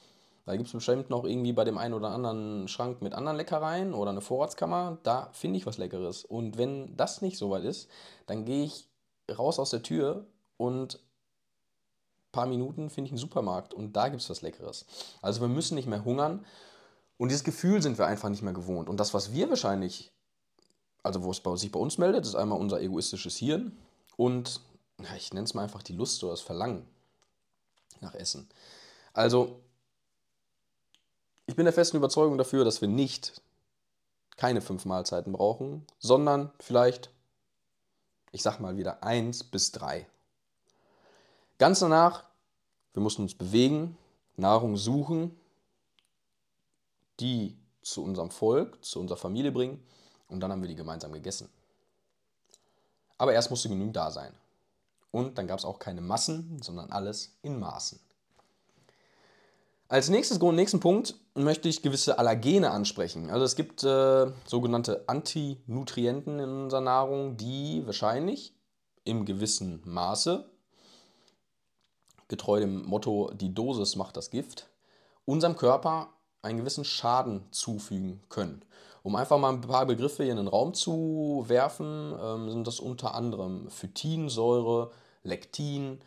Da 0.45 0.55
gibt 0.55 0.67
es 0.67 0.73
bestimmt 0.73 1.09
noch 1.09 1.23
irgendwie 1.23 1.53
bei 1.53 1.63
dem 1.63 1.77
einen 1.77 1.93
oder 1.93 2.09
anderen 2.09 2.67
Schrank 2.67 3.01
mit 3.01 3.13
anderen 3.13 3.37
Leckereien 3.37 3.93
oder 3.93 4.11
eine 4.11 4.21
Vorratskammer, 4.21 4.97
da 5.03 5.29
finde 5.33 5.57
ich 5.57 5.65
was 5.65 5.77
Leckeres. 5.77 6.25
Und 6.25 6.57
wenn 6.57 6.95
das 6.97 7.21
nicht 7.21 7.37
so 7.37 7.49
weit 7.51 7.63
ist, 7.63 7.89
dann 8.25 8.45
gehe 8.45 8.63
ich 8.63 8.87
raus 9.37 9.59
aus 9.59 9.69
der 9.69 9.83
Tür 9.83 10.25
und 10.57 10.99
paar 12.31 12.45
Minuten 12.45 12.89
finde 12.89 13.07
ich 13.07 13.11
einen 13.11 13.17
Supermarkt 13.17 13.73
und 13.73 13.95
da 13.95 14.09
gibt 14.09 14.21
es 14.21 14.29
was 14.29 14.41
Leckeres. 14.41 14.85
Also 15.21 15.41
wir 15.41 15.47
müssen 15.47 15.75
nicht 15.75 15.87
mehr 15.87 16.05
hungern 16.05 16.45
und 17.17 17.29
dieses 17.29 17.43
Gefühl 17.43 17.81
sind 17.81 17.97
wir 17.97 18.07
einfach 18.07 18.29
nicht 18.29 18.41
mehr 18.41 18.53
gewohnt. 18.53 18.89
Und 18.89 18.97
das, 18.97 19.13
was 19.13 19.33
wir 19.33 19.49
wahrscheinlich, 19.49 20.11
also 21.03 21.23
wo 21.23 21.31
es 21.31 21.61
sich 21.61 21.71
bei 21.71 21.79
uns 21.79 21.97
meldet, 21.97 22.25
ist 22.25 22.35
einmal 22.35 22.59
unser 22.59 22.81
egoistisches 22.81 23.37
Hirn 23.37 23.77
und 24.17 24.61
ich 25.15 25.33
nenne 25.33 25.45
es 25.45 25.53
mal 25.53 25.63
einfach 25.63 25.83
die 25.83 25.93
Lust 25.93 26.23
oder 26.23 26.33
das 26.33 26.41
Verlangen 26.41 26.85
nach 27.99 28.15
Essen. 28.15 28.49
Also 29.13 29.59
ich 31.45 31.55
bin 31.55 31.65
der 31.65 31.73
festen 31.73 31.97
Überzeugung 31.97 32.37
dafür, 32.37 32.63
dass 32.63 32.81
wir 32.81 32.87
nicht 32.87 33.41
keine 34.37 34.61
fünf 34.61 34.85
Mahlzeiten 34.85 35.33
brauchen, 35.33 35.85
sondern 35.99 36.51
vielleicht, 36.59 37.11
ich 38.31 38.41
sag 38.41 38.59
mal 38.59 38.77
wieder, 38.77 39.03
eins 39.03 39.43
bis 39.43 39.71
drei. 39.71 40.07
Ganz 41.61 41.77
danach, 41.77 42.23
wir 42.93 43.03
mussten 43.03 43.21
uns 43.21 43.35
bewegen, 43.35 43.95
Nahrung 44.35 44.77
suchen, 44.77 45.39
die 47.19 47.55
zu 47.83 48.03
unserem 48.03 48.31
Volk, 48.31 48.83
zu 48.83 48.99
unserer 48.99 49.19
Familie 49.19 49.51
bringen 49.51 49.85
und 50.27 50.39
dann 50.39 50.51
haben 50.51 50.63
wir 50.63 50.67
die 50.67 50.75
gemeinsam 50.75 51.11
gegessen. 51.11 51.49
Aber 53.19 53.33
erst 53.33 53.51
musste 53.51 53.69
genügend 53.69 53.95
da 53.95 54.09
sein. 54.09 54.33
Und 55.11 55.37
dann 55.37 55.45
gab 55.45 55.59
es 55.59 55.65
auch 55.65 55.77
keine 55.77 56.01
Massen, 56.01 56.59
sondern 56.63 56.91
alles 56.91 57.37
in 57.43 57.59
Maßen. 57.59 57.99
Als 59.87 60.09
nächstes, 60.09 60.41
nächsten 60.41 60.79
Punkt 60.79 61.13
möchte 61.35 61.69
ich 61.69 61.83
gewisse 61.83 62.17
Allergene 62.17 62.71
ansprechen. 62.71 63.29
Also 63.29 63.45
es 63.45 63.55
gibt 63.55 63.83
äh, 63.83 64.31
sogenannte 64.47 65.03
Antinutrienten 65.05 66.39
in 66.39 66.49
unserer 66.63 66.81
Nahrung, 66.81 67.37
die 67.37 67.85
wahrscheinlich 67.85 68.55
im 69.03 69.25
gewissen 69.25 69.83
Maße, 69.85 70.49
getreu 72.31 72.59
dem 72.59 72.83
Motto, 72.85 73.29
die 73.35 73.53
Dosis 73.53 73.95
macht 73.95 74.17
das 74.17 74.31
Gift, 74.31 74.67
unserem 75.25 75.55
Körper 75.55 76.09
einen 76.41 76.57
gewissen 76.57 76.83
Schaden 76.83 77.43
zufügen 77.51 78.23
können. 78.29 78.65
Um 79.03 79.15
einfach 79.15 79.37
mal 79.37 79.53
ein 79.53 79.61
paar 79.61 79.85
Begriffe 79.85 80.23
hier 80.23 80.31
in 80.31 80.37
den 80.37 80.47
Raum 80.47 80.73
zu 80.73 81.45
werfen, 81.47 82.15
ähm, 82.19 82.49
sind 82.49 82.65
das 82.65 82.79
unter 82.79 83.13
anderem 83.13 83.69
Phytinsäure, 83.69 84.91
Lektin, 85.23 85.99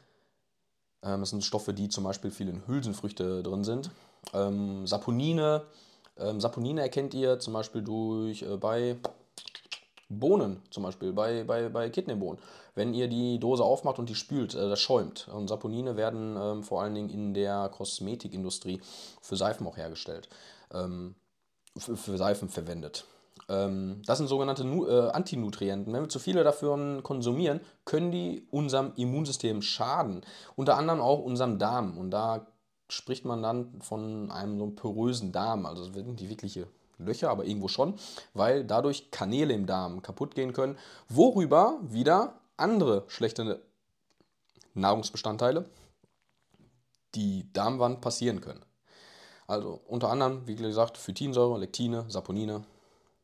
ähm, 1.04 1.20
das 1.20 1.30
sind 1.30 1.44
Stoffe, 1.44 1.72
die 1.72 1.88
zum 1.88 2.04
Beispiel 2.04 2.30
viel 2.30 2.48
in 2.48 2.66
Hülsenfrüchte 2.66 3.42
drin 3.42 3.62
sind. 3.64 3.90
Ähm, 4.32 4.86
Saponine. 4.86 5.62
Ähm, 6.16 6.40
Saponine 6.40 6.80
erkennt 6.80 7.14
ihr 7.14 7.38
zum 7.38 7.52
Beispiel 7.52 7.82
durch 7.82 8.42
äh, 8.42 8.56
bei 8.56 8.96
Bohnen, 10.18 10.62
zum 10.70 10.82
Beispiel 10.82 11.12
bei, 11.12 11.44
bei, 11.44 11.68
bei 11.68 11.90
Kidneybohnen. 11.90 12.40
Wenn 12.74 12.94
ihr 12.94 13.08
die 13.08 13.38
Dose 13.38 13.62
aufmacht 13.62 13.98
und 13.98 14.08
die 14.08 14.14
spült, 14.14 14.54
äh, 14.54 14.68
das 14.68 14.80
schäumt. 14.80 15.28
Und 15.32 15.48
Saponine 15.48 15.96
werden 15.96 16.36
ähm, 16.40 16.62
vor 16.62 16.82
allen 16.82 16.94
Dingen 16.94 17.10
in 17.10 17.34
der 17.34 17.68
Kosmetikindustrie 17.68 18.80
für 19.20 19.36
Seifen 19.36 19.66
auch 19.66 19.76
hergestellt, 19.76 20.28
ähm, 20.72 21.14
für, 21.76 21.96
für 21.96 22.16
Seifen 22.16 22.48
verwendet. 22.48 23.06
Ähm, 23.48 24.02
das 24.06 24.18
sind 24.18 24.28
sogenannte 24.28 24.64
äh, 24.64 25.10
Antinutrienten. 25.10 25.92
Wenn 25.92 26.02
wir 26.02 26.08
zu 26.08 26.18
viele 26.18 26.44
davon 26.44 27.02
konsumieren, 27.02 27.60
können 27.84 28.10
die 28.10 28.46
unserem 28.50 28.92
Immunsystem 28.96 29.62
schaden. 29.62 30.22
Unter 30.56 30.76
anderem 30.76 31.00
auch 31.00 31.20
unserem 31.20 31.58
Darm. 31.58 31.98
Und 31.98 32.10
da 32.10 32.46
spricht 32.88 33.24
man 33.24 33.42
dann 33.42 33.80
von 33.80 34.30
einem 34.30 34.58
so 34.58 34.70
porösen 34.70 35.32
Darm. 35.32 35.66
Also 35.66 35.84
es 35.84 35.94
sind 35.94 36.20
die 36.20 36.28
wirkliche 36.28 36.66
Löcher, 36.98 37.30
aber 37.30 37.44
irgendwo 37.44 37.68
schon, 37.68 37.94
weil 38.32 38.64
dadurch 38.64 39.10
Kanäle 39.10 39.54
im 39.54 39.66
Darm 39.66 40.02
kaputt 40.02 40.34
gehen 40.34 40.52
können, 40.52 40.78
worüber 41.08 41.78
wieder 41.82 42.40
andere 42.56 43.04
schlechte 43.08 43.62
Nahrungsbestandteile 44.74 45.64
die 47.14 47.52
Darmwand 47.52 48.00
passieren 48.00 48.40
können. 48.40 48.64
Also 49.46 49.80
unter 49.86 50.10
anderem, 50.10 50.46
wie 50.46 50.56
gesagt, 50.56 50.98
Phytinsäure, 50.98 51.58
Lektine, 51.58 52.06
Saponine, 52.08 52.64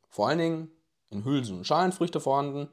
vor 0.09 0.29
allen 0.29 0.39
Dingen 0.39 0.71
in 1.11 1.25
Hülsen- 1.25 1.59
und 1.59 1.67
Schalenfrüchte 1.67 2.21
vorhanden. 2.21 2.69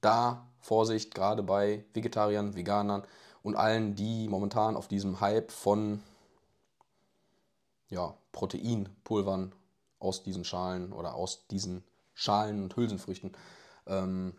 Da 0.00 0.46
Vorsicht, 0.60 1.14
gerade 1.14 1.42
bei 1.42 1.84
Vegetariern, 1.94 2.54
Veganern 2.54 3.04
und 3.42 3.56
allen, 3.56 3.94
die 3.94 4.28
momentan 4.28 4.76
auf 4.76 4.88
diesem 4.88 5.20
Hype 5.20 5.50
von 5.50 6.02
ja, 7.88 8.14
Proteinpulvern 8.32 9.52
aus 9.98 10.22
diesen 10.22 10.44
Schalen 10.44 10.92
oder 10.92 11.14
aus 11.14 11.46
diesen 11.48 11.84
Schalen 12.14 12.62
und 12.62 12.76
Hülsenfrüchten, 12.76 13.32
ähm, 13.86 14.34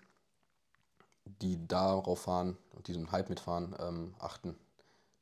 die 1.26 1.68
darauf 1.68 2.22
fahren 2.22 2.58
und 2.72 2.88
diesem 2.88 3.12
Hype 3.12 3.30
mitfahren, 3.30 3.76
ähm, 3.80 4.16
achten, 4.20 4.56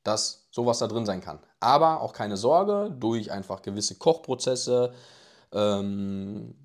dass 0.03 0.47
sowas 0.51 0.79
da 0.79 0.87
drin 0.87 1.05
sein 1.05 1.21
kann. 1.21 1.39
Aber 1.59 2.01
auch 2.01 2.13
keine 2.13 2.37
Sorge, 2.37 2.95
durch 2.97 3.31
einfach 3.31 3.61
gewisse 3.61 3.95
Kochprozesse, 3.95 4.93
ähm, 5.51 6.55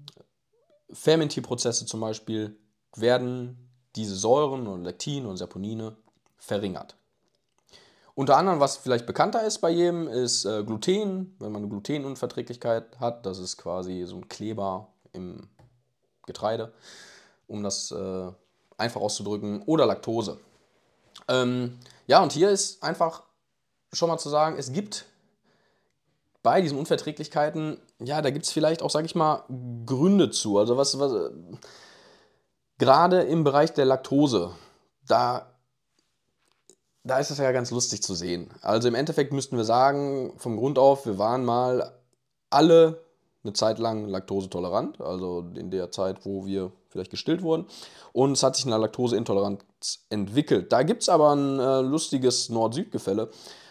Fermentierprozesse 0.92 1.86
zum 1.86 2.00
Beispiel 2.00 2.56
werden 2.96 3.70
diese 3.96 4.14
Säuren 4.14 4.66
und 4.66 4.84
Lektin 4.84 5.26
und 5.26 5.36
Saponine 5.36 5.96
verringert. 6.36 6.96
Unter 8.14 8.36
anderem, 8.36 8.60
was 8.60 8.76
vielleicht 8.76 9.06
bekannter 9.06 9.44
ist 9.44 9.58
bei 9.58 9.70
jedem, 9.70 10.08
ist 10.08 10.44
äh, 10.44 10.62
Gluten. 10.64 11.36
Wenn 11.38 11.52
man 11.52 11.62
eine 11.62 11.68
Glutenunverträglichkeit 11.70 12.98
hat, 13.00 13.24
das 13.26 13.38
ist 13.38 13.56
quasi 13.56 14.04
so 14.06 14.16
ein 14.16 14.28
Kleber 14.28 14.88
im 15.12 15.48
Getreide, 16.26 16.72
um 17.46 17.62
das 17.62 17.90
äh, 17.90 18.30
einfach 18.76 19.00
auszudrücken, 19.00 19.62
oder 19.66 19.86
Laktose. 19.86 20.38
Ähm, 21.28 21.78
ja, 22.06 22.22
und 22.22 22.32
hier 22.32 22.50
ist 22.50 22.82
einfach 22.82 23.22
schon 23.92 24.08
mal 24.08 24.18
zu 24.18 24.28
sagen, 24.28 24.56
es 24.58 24.72
gibt 24.72 25.06
bei 26.42 26.60
diesen 26.60 26.78
Unverträglichkeiten, 26.78 27.78
ja, 27.98 28.22
da 28.22 28.30
gibt 28.30 28.46
es 28.46 28.52
vielleicht 28.52 28.82
auch, 28.82 28.90
sage 28.90 29.06
ich 29.06 29.14
mal, 29.14 29.44
Gründe 29.84 30.30
zu. 30.30 30.58
Also 30.58 30.76
was, 30.76 30.98
was 30.98 31.12
gerade 32.78 33.22
im 33.22 33.44
Bereich 33.44 33.74
der 33.74 33.84
Laktose, 33.84 34.52
da, 35.06 35.49
da 37.04 37.18
ist 37.18 37.30
es 37.30 37.38
ja 37.38 37.50
ganz 37.52 37.70
lustig 37.70 38.02
zu 38.02 38.14
sehen. 38.14 38.50
Also 38.60 38.88
im 38.88 38.94
Endeffekt 38.94 39.32
müssten 39.32 39.56
wir 39.56 39.64
sagen, 39.64 40.32
vom 40.36 40.56
Grund 40.56 40.78
auf, 40.78 41.06
wir 41.06 41.18
waren 41.18 41.44
mal 41.44 41.92
alle 42.50 43.02
eine 43.42 43.54
Zeit 43.54 43.78
lang 43.78 44.06
laktosetolerant, 44.06 45.00
also 45.00 45.46
in 45.54 45.70
der 45.70 45.90
Zeit, 45.90 46.26
wo 46.26 46.44
wir 46.44 46.72
vielleicht 46.88 47.10
gestillt 47.10 47.42
wurden. 47.42 47.66
Und 48.12 48.32
es 48.32 48.42
hat 48.42 48.56
sich 48.56 48.66
eine 48.66 48.76
Laktoseintoleranz 48.76 49.62
entwickelt. 50.10 50.72
Da 50.72 50.82
gibt 50.82 51.02
es 51.02 51.08
aber 51.08 51.34
ein 51.34 51.58
äh, 51.58 51.80
lustiges 51.80 52.50
Nord-Süd-Gefälle 52.50 53.30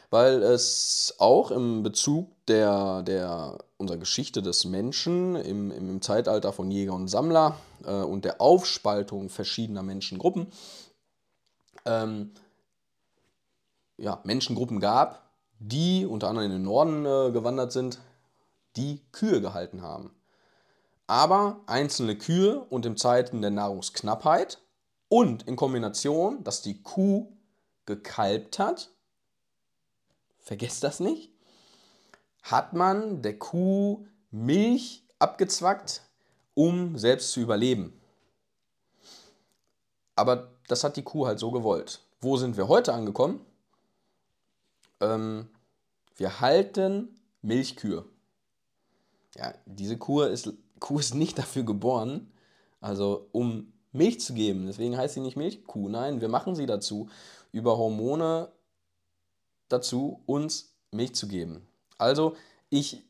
weil 0.10 0.42
es 0.42 1.14
auch 1.20 1.52
im 1.52 1.84
Bezug 1.84 2.30
der, 2.48 3.04
der 3.04 3.58
unserer 3.78 3.98
Geschichte 3.98 4.42
des 4.42 4.66
Menschen 4.66 5.36
im, 5.36 5.72
im 5.72 6.02
Zeitalter 6.02 6.52
von 6.52 6.72
Jäger 6.72 6.94
und 6.94 7.08
Sammler 7.08 7.58
äh, 7.86 7.92
und 7.92 8.26
der 8.26 8.42
Aufspaltung 8.42 9.30
verschiedener 9.30 9.84
Menschengruppen 9.84 10.48
ähm, 11.86 12.32
ja, 14.00 14.20
Menschengruppen 14.24 14.79
gab, 14.79 15.29
die 15.60 16.06
unter 16.06 16.29
anderem 16.29 16.48
in 16.48 16.58
den 16.58 16.63
Norden 16.63 17.06
äh, 17.06 17.32
gewandert 17.32 17.72
sind, 17.72 18.00
die 18.75 19.01
Kühe 19.12 19.41
gehalten 19.41 19.82
haben. 19.82 20.12
Aber 21.08 21.62
einzelne 21.65 22.18
Kühe 22.18 22.60
und 22.70 22.86
in 22.86 22.98
Zeiten 22.98 23.41
der 23.41 23.51
Nahrungsknappheit 23.51 24.60
und 25.08 25.48
in 25.48 25.56
Kombination, 25.56 26.44
dass 26.44 26.62
die 26.62 26.82
Kuh 26.82 27.32
gekalbt 27.86 28.60
hat 28.60 28.91
vergesst 30.50 30.84
das 30.84 31.00
nicht, 31.00 31.32
hat 32.41 32.74
man 32.74 33.22
der 33.22 33.38
Kuh 33.38 34.08
Milch 34.32 35.03
abgezwackt, 35.20 36.01
um 36.56 36.98
selbst 36.98 37.32
zu 37.34 37.39
überleben. 37.39 37.94
Aber 40.15 40.50
das 40.68 40.84
hat 40.84 40.98
die 40.98 41.03
Kuh 41.03 41.27
halt 41.27 41.38
so 41.38 41.51
gewollt. 41.51 42.01
Wo 42.20 42.36
sind 42.38 42.58
wir 42.58 42.68
heute 42.68 42.94
angekommen? 42.94 43.46
Ähm, 45.00 45.48
wir 46.15 46.41
halten 46.41 47.20
Milchkühe. 47.41 48.06
Ja, 49.36 49.53
diese 49.65 49.98
Kuh 49.98 50.22
ist, 50.22 50.51
Kuh 50.79 51.00
ist 51.00 51.15
nicht 51.15 51.38
dafür 51.38 51.63
geboren, 51.63 52.32
also 52.82 53.27
um 53.32 53.72
Milch 53.91 54.20
zu 54.20 54.34
geben. 54.34 54.68
Deswegen 54.68 54.98
heißt 54.98 55.15
sie 55.15 55.22
nicht 55.22 55.38
Milchkuh. 55.38 55.89
Nein, 55.89 56.22
wir 56.22 56.27
machen 56.27 56.56
sie 56.56 56.65
dazu 56.65 57.10
über 57.51 57.77
Hormone 57.77 58.51
dazu, 59.68 60.22
uns 60.25 60.75
Milch 60.91 61.15
zu 61.15 61.27
geben. 61.27 61.68
Also, 61.98 62.36
ich 62.70 63.03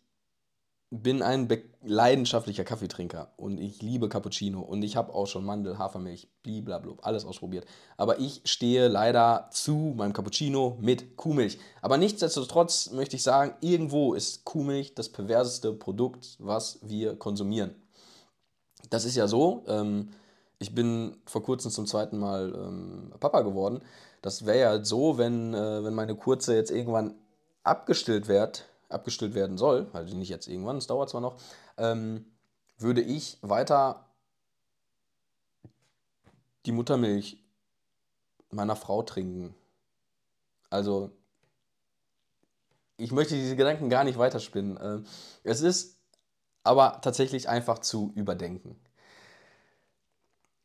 bin 0.91 1.22
ein 1.22 1.48
leidenschaftlicher 1.84 2.63
Kaffeetrinker 2.63 3.31
und 3.38 3.60
ich 3.60 3.81
liebe 3.81 4.10
Cappuccino 4.10 4.60
und 4.62 4.81
ich 4.81 4.96
habe 4.96 5.13
auch 5.13 5.27
schon 5.27 5.46
Mandel, 5.46 5.77
Hafermilch, 5.77 6.27
blablabla, 6.41 6.93
alles 7.03 7.25
ausprobiert. 7.25 7.65
Aber 7.96 8.19
ich 8.19 8.41
stehe 8.46 8.88
leider 8.88 9.50
zu 9.51 9.93
meinem 9.96 10.13
Cappuccino 10.13 10.77
mit 10.81 11.15
Kuhmilch. 11.15 11.60
Aber 11.81 11.98
nichtsdestotrotz 11.98 12.89
möchte 12.91 13.15
ich 13.15 13.24
sagen, 13.24 13.53
irgendwo 13.62 14.15
ist 14.15 14.46
Kuhmilch 14.46 14.96
das 14.96 15.10
perverseste 15.10 15.74
Produkt, 15.74 16.38
was 16.39 16.79
wir 16.81 17.15
konsumieren. 17.15 17.75
Das 18.89 19.05
ist 19.05 19.15
ja 19.15 19.27
so, 19.27 19.63
ähm, 19.67 20.10
ich 20.58 20.74
bin 20.74 21.17
vor 21.25 21.43
kurzem 21.43 21.69
zum 21.69 21.86
zweiten 21.86 22.17
Mal 22.17 22.53
ähm, 22.55 23.13
Papa 23.19 23.41
geworden 23.41 23.81
Das 24.22 24.46
wäre 24.46 24.60
ja 24.60 24.84
so, 24.84 25.17
wenn, 25.17 25.53
äh, 25.53 25.84
wenn 25.84 25.93
meine 25.93 26.15
Kurze 26.15 26.55
jetzt 26.55 26.72
irgendwann 26.72 27.13
abgestillt 27.63 28.27
wird, 28.27 28.65
abgestillt 28.89 29.36
werden 29.36 29.58
soll, 29.58 29.88
also 29.93 30.15
nicht 30.15 30.29
jetzt 30.29 30.48
irgendwann, 30.48 30.77
es 30.77 30.88
dauert 30.88 31.10
zwar 31.10 31.22
noch, 31.22 31.39
ähm, 31.77 32.25
würde 32.77 33.01
ich 33.01 33.38
weiter 33.41 34.05
die 36.65 36.72
Muttermilch 36.72 37.43
meiner 38.51 38.75
Frau 38.75 39.03
trinken. 39.03 39.55
Also, 40.69 41.12
ich 42.98 43.12
möchte 43.12 43.36
diese 43.36 43.55
Gedanken 43.55 43.89
gar 43.89 44.03
nicht 44.03 44.17
weiterspinnen. 44.17 44.77
Äh, 44.77 45.01
es 45.43 45.62
ist 45.62 45.98
aber 46.63 47.00
tatsächlich 47.01 47.48
einfach 47.48 47.79
zu 47.79 48.12
überdenken. 48.15 48.79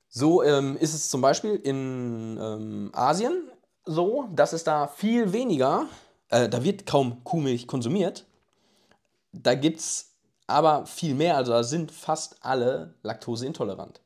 So 0.09 0.43
ähm, 0.43 0.76
ist 0.76 0.95
es 0.95 1.11
zum 1.11 1.21
Beispiel 1.21 1.57
in 1.57 2.38
ähm, 2.40 2.90
Asien 2.93 3.50
so, 3.85 4.28
dass 4.33 4.52
es 4.52 4.64
da 4.64 4.87
viel 4.87 5.33
weniger, 5.33 5.87
äh, 6.31 6.49
da 6.49 6.62
wird 6.62 6.87
kaum 6.87 7.23
Kuhmilch 7.25 7.66
konsumiert. 7.66 8.26
Da 9.33 9.54
gibt 9.54 9.81
es 9.81 10.12
aber 10.47 10.87
viel 10.87 11.14
mehr, 11.14 11.37
also 11.37 11.52
da 11.52 11.64
sind 11.64 11.90
fast 11.90 12.37
alle 12.40 12.95
laktoseintolerant 13.02 14.00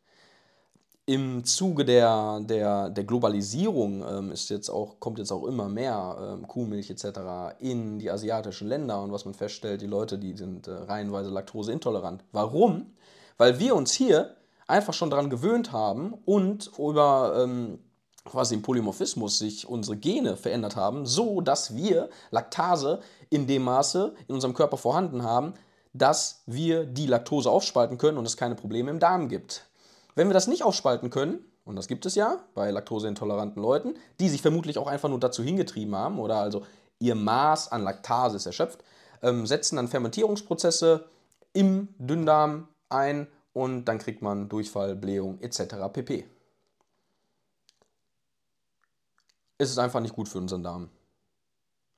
im 1.09 1.43
Zuge 1.43 1.87
der, 1.87 2.41
der, 2.43 2.91
der 2.91 3.05
Globalisierung 3.05 4.05
ähm, 4.07 4.31
ist 4.31 4.51
jetzt 4.51 4.69
auch, 4.69 5.01
kommt 5.01 5.19
jetzt 5.19 5.33
auch 5.33 5.47
immer 5.47 5.67
mehr 5.67 6.37
ähm, 6.37 6.47
Kuhmilch 6.47 6.91
etc. 6.91 7.57
in 7.61 7.99
die 7.99 8.11
asiatischen 8.11 8.69
Länder 8.69 9.01
und 9.03 9.11
was 9.11 9.25
man 9.25 9.33
feststellt, 9.33 9.81
die 9.81 9.87
Leute, 9.87 10.19
die 10.19 10.37
sind 10.37 10.69
äh, 10.69 10.73
reihenweise 10.73 11.31
laktoseintolerant. 11.31 12.25
Warum? 12.33 12.93
Weil 13.39 13.59
wir 13.59 13.75
uns 13.75 13.93
hier 13.93 14.37
einfach 14.67 14.93
schon 14.93 15.09
daran 15.09 15.31
gewöhnt 15.31 15.73
haben 15.73 16.13
und 16.27 16.71
über 16.79 17.43
ähm, 17.43 17.79
quasi 18.29 18.55
im 18.55 18.63
Polymorphismus 18.63 19.39
sich 19.39 19.69
unsere 19.69 19.97
Gene 19.97 20.37
verändert 20.37 20.77
haben, 20.77 21.07
so 21.07 21.41
dass 21.41 21.75
wir 21.75 22.11
Laktase 22.31 23.01
in 23.31 23.47
dem 23.47 23.63
Maße 23.63 24.15
in 24.29 24.35
unserem 24.35 24.55
Körper 24.55 24.77
vorhanden 24.77 25.23
haben, 25.23 25.55
dass 25.93 26.43
wir 26.47 26.85
die 26.85 27.07
Laktose 27.07 27.51
aufspalten 27.51 27.99
können 27.99 28.19
und 28.19 28.27
es 28.27 28.37
keine 28.37 28.55
Probleme 28.55 28.91
im 28.91 28.99
Darm 28.99 29.29
gibt. 29.29 29.65
Wenn 30.15 30.29
wir 30.29 30.35
das 30.35 30.47
nicht 30.47 30.63
aufspalten 30.63 31.11
können, 31.11 31.45
und 31.65 31.77
das 31.77 31.89
gibt 31.89 32.07
es 32.07 32.15
ja 32.15 32.39
bei 32.55 32.71
laktoseintoleranten 32.71 33.63
Leuten, 33.63 33.95
die 34.21 34.29
sich 34.29 34.43
vermutlich 34.43 34.79
auch 34.79 34.87
einfach 34.87 35.09
nur 35.09 35.21
dazu 35.21 35.43
hingetrieben 35.43 35.95
haben 35.95 36.19
oder 36.19 36.37
also 36.37 36.65
ihr 36.99 37.15
Maß 37.15 37.73
an 37.73 37.83
Laktase 37.83 38.37
ist 38.37 38.47
erschöpft, 38.47 38.83
ähm, 39.23 39.47
setzen 39.47 39.77
dann 39.77 39.89
Fermentierungsprozesse 39.89 41.05
im 41.53 41.89
Dünndarm 41.99 42.69
ein 42.89 43.27
und 43.53 43.85
dann 43.87 43.99
kriegt 43.99 44.23
man 44.23 44.49
Durchfall, 44.49 44.95
Blähung 44.95 45.41
etc. 45.41 45.75
pp. 45.93 46.25
Es 49.59 49.71
ist 49.71 49.79
einfach 49.79 50.01
nicht 50.01 50.15
gut 50.15 50.29
für 50.29 50.39
unseren 50.39 50.63
Darm. 50.63 50.89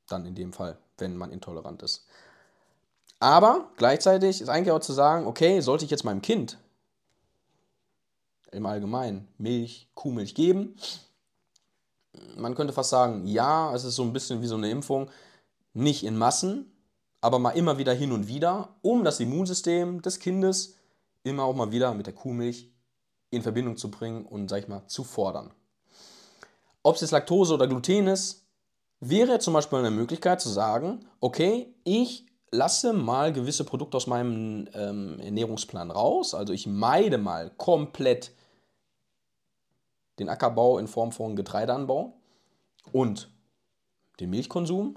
Dann 0.09 0.25
in 0.25 0.35
dem 0.35 0.53
Fall, 0.53 0.79
wenn 0.99 1.17
man 1.17 1.31
intolerant 1.31 1.83
ist. 1.83 2.07
Aber 3.21 3.71
gleichzeitig 3.77 4.41
ist 4.41 4.49
eigentlich 4.49 4.73
auch 4.73 4.81
zu 4.81 4.95
sagen, 4.95 5.27
okay, 5.27 5.61
sollte 5.61 5.85
ich 5.85 5.91
jetzt 5.91 6.05
meinem 6.05 6.23
Kind 6.23 6.59
im 8.51 8.67
Allgemeinen 8.67 9.29
Milch, 9.37 9.89
Kuhmilch 9.95 10.35
geben? 10.35 10.75
Man 12.37 12.55
könnte 12.55 12.73
fast 12.73 12.91
sagen, 12.91 13.27
ja, 13.27 13.75
es 13.75 13.85
ist 13.85 13.95
so 13.95 14.03
ein 14.03 14.13
bisschen 14.13 14.41
wie 14.41 14.47
so 14.47 14.57
eine 14.57 14.71
Impfung, 14.71 15.11
nicht 15.75 16.03
in 16.03 16.17
Massen, 16.17 16.73
aber 17.21 17.39
mal 17.39 17.51
immer 17.51 17.79
wieder 17.79 17.93
hin 17.93 18.13
und 18.13 18.27
wieder, 18.27 18.75
um 18.81 19.05
das 19.05 19.21
Immunsystem 19.21 20.03
des 20.03 20.19
Kindes 20.19 20.77
immer 21.23 21.45
auch 21.45 21.55
mal 21.55 21.71
wieder 21.71 21.93
mit 21.95 22.07
der 22.07 22.15
Kuhmilch 22.15 22.73
in 23.31 23.43
Verbindung 23.43 23.77
zu 23.77 23.91
bringen 23.91 24.25
und, 24.25 24.49
sag 24.49 24.61
ich 24.61 24.69
mal, 24.69 24.87
zu 24.87 25.05
fordern. 25.05 25.53
Ob 26.83 26.95
es 26.95 27.03
jetzt 27.03 27.11
Laktose 27.11 27.55
oder 27.55 27.67
Gluten 27.67 28.07
ist, 28.07 28.47
wäre 29.01 29.39
zum 29.39 29.55
Beispiel 29.55 29.79
eine 29.79 29.91
Möglichkeit 29.91 30.41
zu 30.41 30.49
sagen, 30.49 31.07
okay, 31.21 31.75
ich 31.85 32.27
lasse 32.51 32.93
mal 32.93 33.33
gewisse 33.33 33.65
Produkte 33.65 33.97
aus 33.97 34.07
meinem 34.07 34.69
ähm, 34.75 35.21
Ernährungsplan 35.21 35.91
raus, 35.91 36.35
also 36.35 36.53
ich 36.53 36.67
meide 36.67 37.19
mal 37.19 37.51
komplett 37.57 38.33
den 40.19 40.29
Ackerbau 40.29 40.79
in 40.79 40.89
Form 40.89 41.13
von 41.13 41.37
Getreideanbau 41.37 42.15
und 42.93 43.31
den 44.21 44.31
Milchkonsum, 44.31 44.97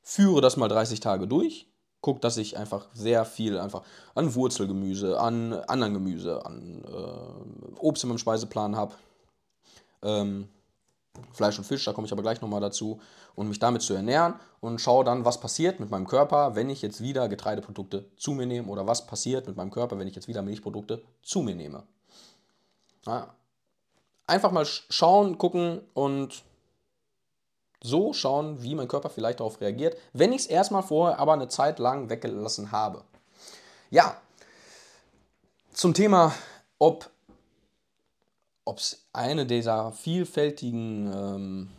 führe 0.00 0.40
das 0.40 0.56
mal 0.56 0.68
30 0.68 1.00
Tage 1.00 1.26
durch, 1.26 1.68
gucke, 2.00 2.20
dass 2.20 2.38
ich 2.38 2.56
einfach 2.56 2.88
sehr 2.94 3.24
viel 3.24 3.58
einfach 3.58 3.82
an 4.14 4.34
Wurzelgemüse, 4.34 5.20
an 5.20 5.52
anderen 5.52 5.94
Gemüse, 5.94 6.44
an 6.46 6.84
äh, 6.84 7.78
Obst 7.78 8.04
in 8.04 8.08
meinem 8.08 8.18
Speiseplan 8.18 8.76
habe. 8.76 8.94
Ähm, 10.02 10.48
Fleisch 11.32 11.58
und 11.58 11.64
Fisch, 11.64 11.84
da 11.84 11.92
komme 11.92 12.06
ich 12.06 12.12
aber 12.12 12.22
gleich 12.22 12.40
nochmal 12.40 12.60
dazu, 12.60 13.00
und 13.34 13.48
mich 13.48 13.58
damit 13.60 13.82
zu 13.82 13.94
ernähren 13.94 14.34
und 14.60 14.80
schaue 14.80 15.04
dann, 15.04 15.24
was 15.24 15.38
passiert 15.40 15.78
mit 15.78 15.90
meinem 15.90 16.06
Körper, 16.06 16.56
wenn 16.56 16.70
ich 16.70 16.82
jetzt 16.82 17.00
wieder 17.00 17.28
Getreideprodukte 17.28 18.10
zu 18.16 18.32
mir 18.32 18.46
nehme 18.46 18.68
oder 18.68 18.86
was 18.86 19.06
passiert 19.06 19.46
mit 19.46 19.56
meinem 19.56 19.70
Körper, 19.70 19.98
wenn 19.98 20.08
ich 20.08 20.16
jetzt 20.16 20.26
wieder 20.26 20.42
Milchprodukte 20.42 21.04
zu 21.22 21.42
mir 21.42 21.54
nehme. 21.54 21.84
Ja, 23.06 23.32
einfach 24.26 24.50
mal 24.50 24.66
schauen, 24.66 25.38
gucken 25.38 25.82
und 25.94 26.42
so 27.80 28.12
schauen, 28.12 28.60
wie 28.62 28.74
mein 28.74 28.88
Körper 28.88 29.08
vielleicht 29.08 29.38
darauf 29.38 29.60
reagiert, 29.60 29.96
wenn 30.12 30.32
ich 30.32 30.42
es 30.42 30.46
erstmal 30.46 30.82
vorher 30.82 31.20
aber 31.20 31.32
eine 31.32 31.46
Zeit 31.46 31.78
lang 31.78 32.10
weggelassen 32.10 32.72
habe. 32.72 33.04
Ja, 33.90 34.16
zum 35.72 35.94
Thema, 35.94 36.34
ob 36.80 37.08
es 38.76 39.08
eine 39.12 39.46
dieser 39.46 39.92
vielfältigen 39.92 41.12
ähm, 41.12 41.70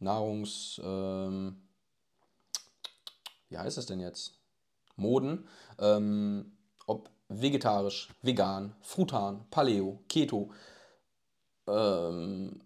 Nahrungs... 0.00 0.80
Ähm, 0.84 1.60
wie 3.54 3.58
heißt 3.58 3.78
es 3.78 3.86
denn 3.86 4.00
jetzt? 4.00 4.32
Moden, 4.96 5.46
ähm, 5.78 6.56
ob 6.86 7.08
vegetarisch, 7.28 8.08
vegan, 8.20 8.74
frutan, 8.82 9.46
Paleo, 9.50 10.00
Keto, 10.08 10.50
ähm, 11.68 12.60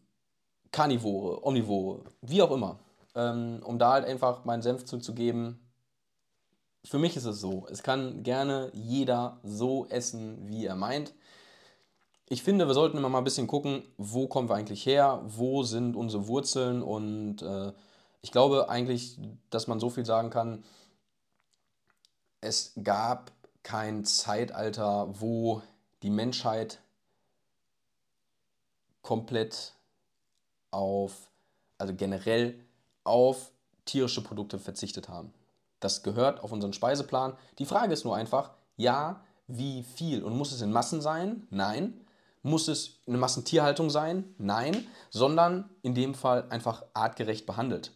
Karnivore, 0.72 1.44
Omnivore, 1.44 2.05
wie 2.22 2.40
auch 2.40 2.51
immer. 2.53 2.79
Ähm, 3.14 3.61
um 3.64 3.79
da 3.79 3.92
halt 3.92 4.07
einfach 4.07 4.46
meinen 4.46 4.62
Senf 4.62 4.87
zuzugeben. 4.87 5.59
Für 6.85 6.98
mich 6.98 7.16
ist 7.16 7.24
es 7.24 7.38
so, 7.38 7.66
es 7.70 7.83
kann 7.83 8.22
gerne 8.22 8.70
jeder 8.72 9.40
so 9.42 9.87
essen, 9.88 10.48
wie 10.48 10.64
er 10.64 10.77
meint. 10.77 11.12
Ich 12.30 12.42
finde, 12.42 12.66
wir 12.66 12.74
sollten 12.74 12.98
immer 12.98 13.08
mal 13.08 13.18
ein 13.18 13.24
bisschen 13.24 13.46
gucken, 13.46 13.82
wo 13.96 14.26
kommen 14.26 14.50
wir 14.50 14.54
eigentlich 14.54 14.84
her, 14.84 15.22
wo 15.24 15.62
sind 15.62 15.96
unsere 15.96 16.28
Wurzeln 16.28 16.82
und 16.82 17.40
äh, 17.40 17.72
ich 18.20 18.32
glaube 18.32 18.68
eigentlich, 18.68 19.18
dass 19.48 19.66
man 19.66 19.80
so 19.80 19.88
viel 19.88 20.04
sagen 20.04 20.28
kann, 20.28 20.62
es 22.42 22.72
gab 22.82 23.32
kein 23.62 24.04
Zeitalter, 24.04 25.08
wo 25.20 25.62
die 26.02 26.10
Menschheit 26.10 26.80
komplett 29.00 29.72
auf, 30.70 31.30
also 31.78 31.94
generell 31.94 32.62
auf 33.04 33.52
tierische 33.86 34.22
Produkte 34.22 34.58
verzichtet 34.58 35.08
haben. 35.08 35.32
Das 35.80 36.02
gehört 36.02 36.40
auf 36.44 36.52
unseren 36.52 36.74
Speiseplan. 36.74 37.36
Die 37.58 37.64
Frage 37.64 37.94
ist 37.94 38.04
nur 38.04 38.16
einfach, 38.16 38.50
ja, 38.76 39.24
wie 39.46 39.82
viel? 39.82 40.22
Und 40.22 40.36
muss 40.36 40.52
es 40.52 40.60
in 40.60 40.72
Massen 40.72 41.00
sein? 41.00 41.46
Nein. 41.50 42.04
Muss 42.48 42.68
es 42.68 43.00
eine 43.06 43.18
Massentierhaltung 43.18 43.90
sein? 43.90 44.34
Nein. 44.38 44.87
Sondern 45.11 45.68
in 45.82 45.94
dem 45.94 46.14
Fall 46.14 46.46
einfach 46.48 46.84
artgerecht 46.94 47.46
behandelt. 47.46 47.92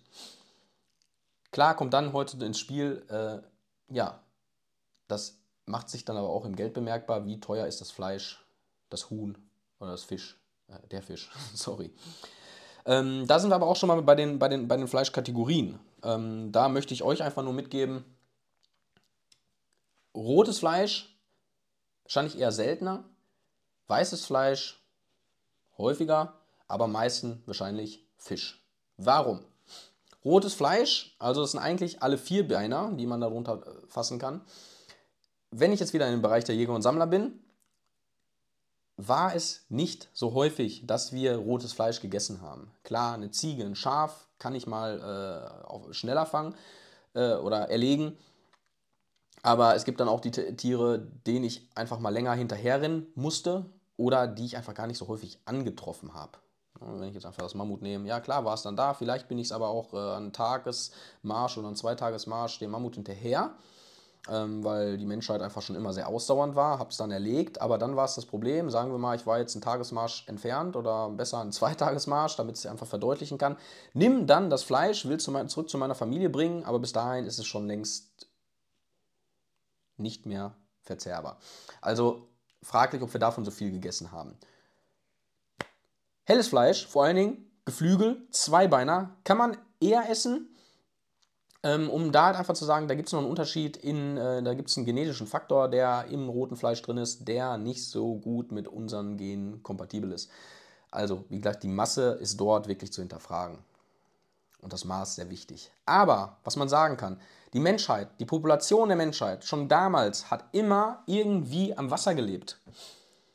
Klar 1.50 1.74
kommt 1.74 1.94
dann 1.94 2.12
heute 2.12 2.42
ins 2.44 2.58
Spiel, 2.58 3.04
äh, 3.08 3.38
ja, 3.94 4.20
das 5.08 5.38
macht 5.66 5.88
sich 5.88 6.04
dann 6.04 6.16
aber 6.16 6.28
auch 6.28 6.44
im 6.44 6.56
Geld 6.56 6.74
bemerkbar, 6.74 7.26
wie 7.26 7.40
teuer 7.40 7.66
ist 7.66 7.80
das 7.80 7.90
Fleisch, 7.90 8.44
das 8.88 9.10
Huhn 9.10 9.36
oder 9.78 9.90
das 9.90 10.04
Fisch. 10.04 10.38
Äh, 10.68 10.86
der 10.88 11.02
Fisch, 11.02 11.30
sorry. 11.54 11.90
Ähm, 12.84 13.26
da 13.26 13.38
sind 13.38 13.50
wir 13.50 13.54
aber 13.54 13.66
auch 13.66 13.76
schon 13.76 13.88
mal 13.88 14.00
bei 14.02 14.14
den, 14.14 14.38
bei 14.38 14.48
den, 14.48 14.68
bei 14.68 14.76
den 14.76 14.88
Fleischkategorien. 14.88 15.78
Ähm, 16.02 16.52
da 16.52 16.68
möchte 16.68 16.94
ich 16.94 17.02
euch 17.02 17.22
einfach 17.22 17.42
nur 17.42 17.52
mitgeben, 17.52 18.04
rotes 20.14 20.58
Fleisch 20.58 21.12
wahrscheinlich 22.04 22.38
eher 22.38 22.52
seltener, 22.52 23.04
weißes 23.92 24.24
Fleisch 24.24 24.82
häufiger, 25.76 26.32
aber 26.66 26.84
am 26.84 26.92
meisten 26.92 27.42
wahrscheinlich 27.44 28.08
Fisch. 28.16 28.66
Warum? 28.96 29.44
Rotes 30.24 30.54
Fleisch, 30.54 31.14
also 31.18 31.42
das 31.42 31.50
sind 31.50 31.60
eigentlich 31.60 32.02
alle 32.02 32.16
vier 32.16 32.48
Beiner, 32.48 32.90
die 32.92 33.06
man 33.06 33.20
darunter 33.20 33.60
äh, 33.66 33.86
fassen 33.88 34.18
kann. 34.18 34.40
Wenn 35.50 35.72
ich 35.72 35.80
jetzt 35.80 35.92
wieder 35.92 36.06
in 36.06 36.12
dem 36.12 36.22
Bereich 36.22 36.44
der 36.44 36.54
Jäger 36.54 36.72
und 36.72 36.80
Sammler 36.80 37.06
bin, 37.06 37.38
war 38.96 39.34
es 39.34 39.66
nicht 39.68 40.08
so 40.14 40.32
häufig, 40.32 40.86
dass 40.86 41.12
wir 41.12 41.36
rotes 41.36 41.74
Fleisch 41.74 42.00
gegessen 42.00 42.40
haben. 42.40 42.70
Klar, 42.84 43.12
eine 43.12 43.30
Ziege, 43.30 43.64
ein 43.64 43.74
Schaf 43.74 44.26
kann 44.38 44.54
ich 44.54 44.66
mal 44.66 45.52
äh, 45.90 45.92
schneller 45.92 46.24
fangen 46.24 46.54
äh, 47.12 47.34
oder 47.34 47.68
erlegen. 47.68 48.16
Aber 49.42 49.74
es 49.74 49.84
gibt 49.84 50.00
dann 50.00 50.08
auch 50.08 50.20
die 50.20 50.30
Tiere, 50.30 51.00
denen 51.26 51.44
ich 51.44 51.68
einfach 51.74 51.98
mal 51.98 52.10
länger 52.10 52.32
hinterherrennen 52.32 53.08
musste 53.16 53.66
oder 53.96 54.26
die 54.26 54.46
ich 54.46 54.56
einfach 54.56 54.74
gar 54.74 54.86
nicht 54.86 54.98
so 54.98 55.08
häufig 55.08 55.40
angetroffen 55.44 56.14
habe. 56.14 56.38
wenn 56.80 57.08
ich 57.08 57.14
jetzt 57.14 57.26
einfach 57.26 57.42
das 57.42 57.54
Mammut 57.54 57.82
nehme, 57.82 58.08
ja 58.08 58.20
klar 58.20 58.44
war 58.44 58.54
es 58.54 58.62
dann 58.62 58.76
da, 58.76 58.94
vielleicht 58.94 59.28
bin 59.28 59.38
ich 59.38 59.48
es 59.48 59.52
aber 59.52 59.68
auch 59.68 59.92
äh, 59.92 59.96
an 59.96 60.32
Tagesmarsch 60.32 61.58
oder 61.58 61.68
an 61.68 61.76
Zweitagesmarsch 61.76 62.58
dem 62.58 62.70
Mammut 62.70 62.96
hinterher, 62.96 63.54
ähm, 64.28 64.64
weil 64.64 64.98
die 64.98 65.06
Menschheit 65.06 65.42
einfach 65.42 65.62
schon 65.62 65.76
immer 65.76 65.92
sehr 65.92 66.08
ausdauernd 66.08 66.56
war, 66.56 66.78
habe 66.78 66.90
es 66.90 66.96
dann 66.96 67.10
erlegt, 67.10 67.60
aber 67.60 67.78
dann 67.78 67.94
war 67.96 68.06
es 68.06 68.14
das 68.14 68.26
Problem, 68.26 68.70
sagen 68.70 68.90
wir 68.90 68.98
mal, 68.98 69.16
ich 69.16 69.26
war 69.26 69.38
jetzt 69.38 69.54
einen 69.54 69.62
Tagesmarsch 69.62 70.26
entfernt 70.28 70.74
oder 70.74 71.10
besser 71.10 71.40
einen 71.40 71.52
Zweitagesmarsch, 71.52 72.36
damit 72.36 72.56
ich 72.56 72.64
es 72.64 72.70
einfach 72.70 72.86
verdeutlichen 72.86 73.38
kann, 73.38 73.56
nimm 73.92 74.26
dann 74.26 74.50
das 74.50 74.62
Fleisch, 74.62 75.06
will 75.06 75.18
zu 75.18 75.32
zurück 75.46 75.70
zu 75.70 75.78
meiner 75.78 75.94
Familie 75.94 76.30
bringen, 76.30 76.64
aber 76.64 76.78
bis 76.78 76.92
dahin 76.92 77.26
ist 77.26 77.38
es 77.38 77.46
schon 77.46 77.66
längst 77.66 78.28
nicht 79.96 80.26
mehr 80.26 80.56
verzehrbar. 80.80 81.38
Also 81.80 82.31
fraglich, 82.62 83.02
ob 83.02 83.12
wir 83.12 83.20
davon 83.20 83.44
so 83.44 83.50
viel 83.50 83.70
gegessen 83.70 84.12
haben. 84.12 84.36
Helles 86.24 86.48
Fleisch, 86.48 86.86
vor 86.86 87.04
allen 87.04 87.16
Dingen 87.16 87.50
Geflügel, 87.64 88.26
Zweibeiner, 88.30 89.16
kann 89.24 89.38
man 89.38 89.56
eher 89.80 90.08
essen, 90.08 90.48
ähm, 91.64 91.90
um 91.90 92.10
da 92.10 92.26
halt 92.26 92.36
einfach 92.36 92.54
zu 92.54 92.64
sagen, 92.64 92.88
da 92.88 92.94
gibt 92.94 93.08
es 93.08 93.12
noch 93.12 93.20
einen 93.20 93.30
Unterschied, 93.30 93.76
in, 93.76 94.16
äh, 94.16 94.42
da 94.42 94.54
gibt 94.54 94.68
es 94.68 94.76
einen 94.76 94.86
genetischen 94.86 95.26
Faktor, 95.26 95.68
der 95.68 96.06
im 96.10 96.28
roten 96.28 96.56
Fleisch 96.56 96.82
drin 96.82 96.96
ist, 96.96 97.28
der 97.28 97.56
nicht 97.56 97.84
so 97.84 98.16
gut 98.16 98.50
mit 98.50 98.66
unseren 98.66 99.16
Genen 99.16 99.62
kompatibel 99.62 100.10
ist. 100.12 100.30
Also, 100.90 101.24
wie 101.28 101.38
gesagt, 101.38 101.62
die 101.62 101.68
Masse 101.68 102.18
ist 102.20 102.38
dort 102.40 102.68
wirklich 102.68 102.92
zu 102.92 103.00
hinterfragen. 103.00 103.58
Und 104.62 104.72
das 104.72 104.84
Maß 104.84 105.16
sehr 105.16 105.28
wichtig. 105.28 105.70
Aber, 105.84 106.38
was 106.44 106.56
man 106.56 106.68
sagen 106.68 106.96
kann, 106.96 107.20
die 107.52 107.60
Menschheit, 107.60 108.08
die 108.18 108.24
Population 108.24 108.88
der 108.88 108.96
Menschheit, 108.96 109.44
schon 109.44 109.68
damals 109.68 110.30
hat 110.30 110.46
immer 110.52 111.02
irgendwie 111.06 111.76
am 111.76 111.90
Wasser 111.90 112.14
gelebt. 112.14 112.58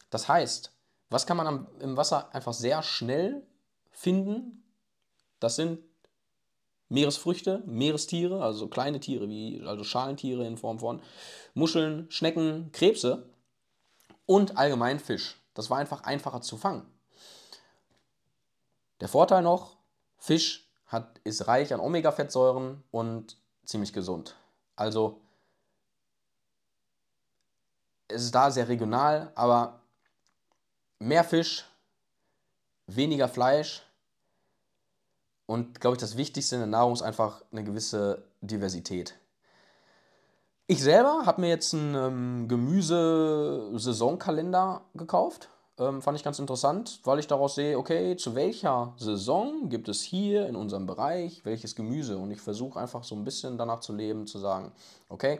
Das 0.09 0.27
heißt, 0.27 0.71
was 1.09 1.27
kann 1.27 1.37
man 1.37 1.47
am, 1.47 1.67
im 1.79 1.97
Wasser 1.97 2.33
einfach 2.33 2.53
sehr 2.53 2.81
schnell 2.81 3.45
finden? 3.91 4.63
Das 5.39 5.57
sind 5.57 5.79
Meeresfrüchte, 6.89 7.61
Meerestiere, 7.65 8.41
also 8.41 8.67
kleine 8.67 8.99
Tiere 8.99 9.27
wie 9.27 9.61
also 9.65 9.83
Schalentiere 9.83 10.47
in 10.47 10.57
Form 10.57 10.79
von 10.79 11.01
Muscheln, 11.53 12.09
Schnecken, 12.09 12.71
Krebse 12.71 13.29
und 14.25 14.57
allgemein 14.57 14.99
Fisch. 14.99 15.41
Das 15.53 15.69
war 15.69 15.77
einfach 15.77 16.03
einfacher 16.03 16.41
zu 16.41 16.57
fangen. 16.57 16.85
Der 19.01 19.09
Vorteil 19.09 19.43
noch, 19.43 19.77
Fisch 20.17 20.66
hat, 20.87 21.19
ist 21.23 21.47
reich 21.47 21.73
an 21.73 21.79
Omega-Fettsäuren 21.79 22.83
und 22.91 23.37
ziemlich 23.65 23.93
gesund. 23.93 24.35
Also 24.75 25.19
es 28.07 28.23
ist 28.23 28.35
da 28.35 28.51
sehr 28.51 28.69
regional, 28.69 29.31
aber 29.35 29.81
mehr 30.99 31.23
Fisch, 31.23 31.65
weniger 32.87 33.27
Fleisch 33.27 33.83
und, 35.45 35.79
glaube 35.79 35.95
ich, 35.95 36.01
das 36.01 36.17
Wichtigste 36.17 36.55
in 36.55 36.61
der 36.61 36.67
Nahrung 36.67 36.93
ist 36.93 37.01
einfach 37.01 37.43
eine 37.51 37.63
gewisse 37.63 38.23
Diversität. 38.41 39.17
Ich 40.67 40.83
selber 40.83 41.25
habe 41.25 41.41
mir 41.41 41.47
jetzt 41.47 41.73
einen 41.73 41.95
ähm, 41.95 42.47
Gemüse-Saisonkalender 42.49 44.81
gekauft. 44.93 45.49
Ähm, 45.79 46.01
fand 46.01 46.17
ich 46.17 46.23
ganz 46.23 46.39
interessant, 46.39 47.01
weil 47.03 47.19
ich 47.19 47.27
daraus 47.27 47.55
sehe, 47.55 47.77
okay, 47.77 48.15
zu 48.15 48.33
welcher 48.33 48.95
Saison 48.97 49.69
gibt 49.69 49.89
es 49.89 50.01
hier 50.01 50.47
in 50.47 50.55
unserem 50.55 50.87
Bereich 50.87 51.45
welches 51.45 51.75
Gemüse? 51.75 52.17
Und 52.17 52.31
ich 52.31 52.41
versuche 52.41 52.79
einfach 52.79 53.03
so 53.03 53.15
ein 53.15 53.23
bisschen 53.23 53.57
danach 53.57 53.81
zu 53.81 53.93
leben, 53.93 54.25
zu 54.25 54.39
sagen, 54.39 54.71
okay, 55.07 55.39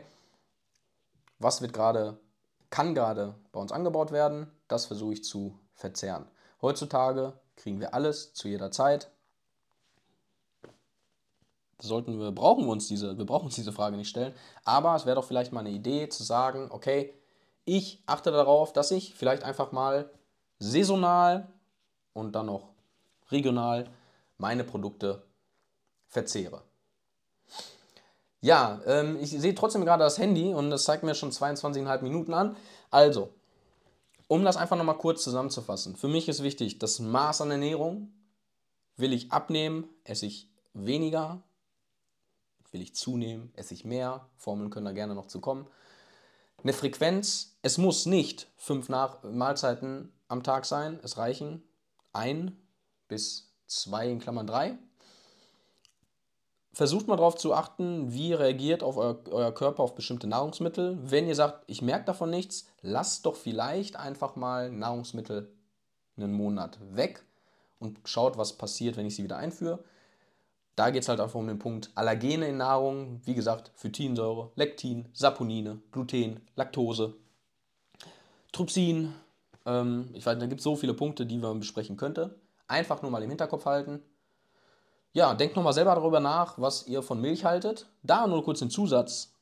was 1.40 1.60
wird 1.60 1.72
gerade, 1.72 2.18
kann 2.70 2.94
gerade 2.94 3.34
bei 3.50 3.60
uns 3.60 3.72
angebaut 3.72 4.12
werden? 4.12 4.50
Das 4.68 4.86
versuche 4.86 5.14
ich 5.14 5.24
zu 5.24 5.58
verzehren. 5.74 6.26
Heutzutage 6.62 7.32
kriegen 7.56 7.80
wir 7.80 7.94
alles 7.94 8.32
zu 8.32 8.48
jeder 8.48 8.70
Zeit. 8.70 9.10
Sollten 11.80 12.18
wir, 12.18 12.32
brauchen 12.32 12.64
wir 12.64 12.72
uns 12.72 12.88
diese, 12.88 13.18
wir 13.18 13.24
brauchen 13.26 13.46
uns 13.46 13.54
diese 13.54 13.72
Frage 13.72 13.96
nicht 13.96 14.08
stellen. 14.08 14.34
Aber 14.64 14.94
es 14.94 15.06
wäre 15.06 15.16
doch 15.16 15.24
vielleicht 15.24 15.52
mal 15.52 15.60
eine 15.60 15.70
Idee 15.70 16.08
zu 16.08 16.22
sagen, 16.22 16.68
okay, 16.70 17.14
ich 17.64 18.02
achte 18.06 18.30
darauf, 18.30 18.72
dass 18.72 18.90
ich 18.90 19.14
vielleicht 19.14 19.44
einfach 19.44 19.72
mal 19.72 20.10
saisonal 20.58 21.48
und 22.12 22.32
dann 22.32 22.46
noch 22.46 22.70
regional 23.30 23.88
meine 24.38 24.64
Produkte 24.64 25.22
verzehre. 26.06 26.62
Ja, 28.40 28.80
ähm, 28.86 29.18
ich 29.20 29.30
sehe 29.30 29.54
trotzdem 29.54 29.84
gerade 29.84 30.04
das 30.04 30.18
Handy 30.18 30.54
und 30.54 30.70
das 30.70 30.84
zeigt 30.84 31.02
mir 31.02 31.14
schon 31.14 31.32
22,5 31.32 32.02
Minuten 32.02 32.34
an. 32.34 32.56
Also, 32.90 33.30
um 34.28 34.44
das 34.44 34.56
einfach 34.56 34.76
nochmal 34.76 34.98
kurz 34.98 35.24
zusammenzufassen. 35.24 35.96
Für 35.96 36.08
mich 36.08 36.28
ist 36.28 36.42
wichtig, 36.42 36.78
das 36.78 37.00
Maß 37.00 37.40
an 37.40 37.50
Ernährung. 37.50 38.12
Will 38.96 39.12
ich 39.12 39.32
abnehmen, 39.32 39.88
esse 40.04 40.26
ich 40.26 40.48
weniger. 40.74 41.42
Will 42.70 42.82
ich 42.82 42.94
zunehmen, 42.94 43.52
esse 43.56 43.74
ich 43.74 43.84
mehr. 43.84 44.28
Formeln 44.36 44.70
können 44.70 44.86
da 44.86 44.92
gerne 44.92 45.14
noch 45.14 45.26
zu 45.26 45.40
kommen. 45.40 45.66
Eine 46.62 46.72
Frequenz, 46.72 47.56
es 47.62 47.78
muss 47.78 48.06
nicht 48.06 48.48
fünf 48.56 48.88
Nach 48.88 49.22
Mahlzeiten 49.22 50.12
am 50.28 50.42
Tag 50.42 50.64
sein. 50.64 51.00
Es 51.02 51.18
reichen 51.18 51.62
ein 52.12 52.56
bis 53.08 53.52
zwei 53.66 54.08
in 54.08 54.20
Klammern 54.20 54.46
drei. 54.46 54.78
Versucht 56.72 57.08
mal 57.08 57.16
darauf 57.16 57.34
zu 57.34 57.54
achten, 57.54 58.12
wie 58.12 58.32
reagiert 58.34 58.84
auf 58.84 58.96
euer, 58.98 59.18
euer, 59.30 59.52
Körper 59.52 59.82
auf 59.82 59.94
bestimmte 59.94 60.28
Nahrungsmittel. 60.28 60.98
Wenn 61.02 61.26
ihr 61.26 61.34
sagt, 61.34 61.64
ich 61.66 61.82
merke 61.82 62.04
davon 62.04 62.30
nichts, 62.30 62.66
lasst 62.82 63.26
doch 63.26 63.34
vielleicht 63.34 63.96
einfach 63.96 64.36
mal 64.36 64.70
Nahrungsmittel 64.70 65.52
einen 66.16 66.32
Monat 66.32 66.78
weg 66.94 67.24
und 67.80 67.98
schaut, 68.04 68.38
was 68.38 68.52
passiert, 68.52 68.96
wenn 68.96 69.06
ich 69.06 69.16
sie 69.16 69.24
wieder 69.24 69.38
einführe. 69.38 69.82
Da 70.76 70.90
geht 70.90 71.02
es 71.02 71.08
halt 71.08 71.18
einfach 71.18 71.34
um 71.34 71.48
den 71.48 71.58
Punkt 71.58 71.90
Allergene 71.96 72.46
in 72.46 72.58
Nahrung, 72.58 73.20
wie 73.24 73.34
gesagt, 73.34 73.72
Phytinsäure, 73.74 74.52
Lektin, 74.54 75.08
Saponine, 75.12 75.80
Gluten, 75.90 76.46
Laktose, 76.54 77.14
Trypsin, 78.52 79.14
ähm, 79.68 80.08
ich 80.14 80.24
weiß, 80.24 80.38
da 80.38 80.46
gibt 80.46 80.60
es 80.60 80.64
so 80.64 80.76
viele 80.76 80.94
Punkte, 80.94 81.26
die 81.26 81.38
man 81.38 81.60
besprechen 81.60 81.96
könnte. 81.96 82.40
Einfach 82.66 83.02
nur 83.02 83.10
mal 83.10 83.22
im 83.22 83.28
Hinterkopf 83.28 83.66
halten. 83.66 84.02
Ja, 85.12 85.34
denkt 85.34 85.56
nochmal 85.56 85.72
selber 85.72 85.94
darüber 85.94 86.20
nach, 86.20 86.58
was 86.58 86.86
ihr 86.86 87.02
von 87.02 87.20
Milch 87.20 87.44
haltet. 87.44 87.86
Da 88.02 88.26
nur 88.26 88.44
kurz 88.44 88.60
den 88.60 88.70
Zusatz. 88.70 89.34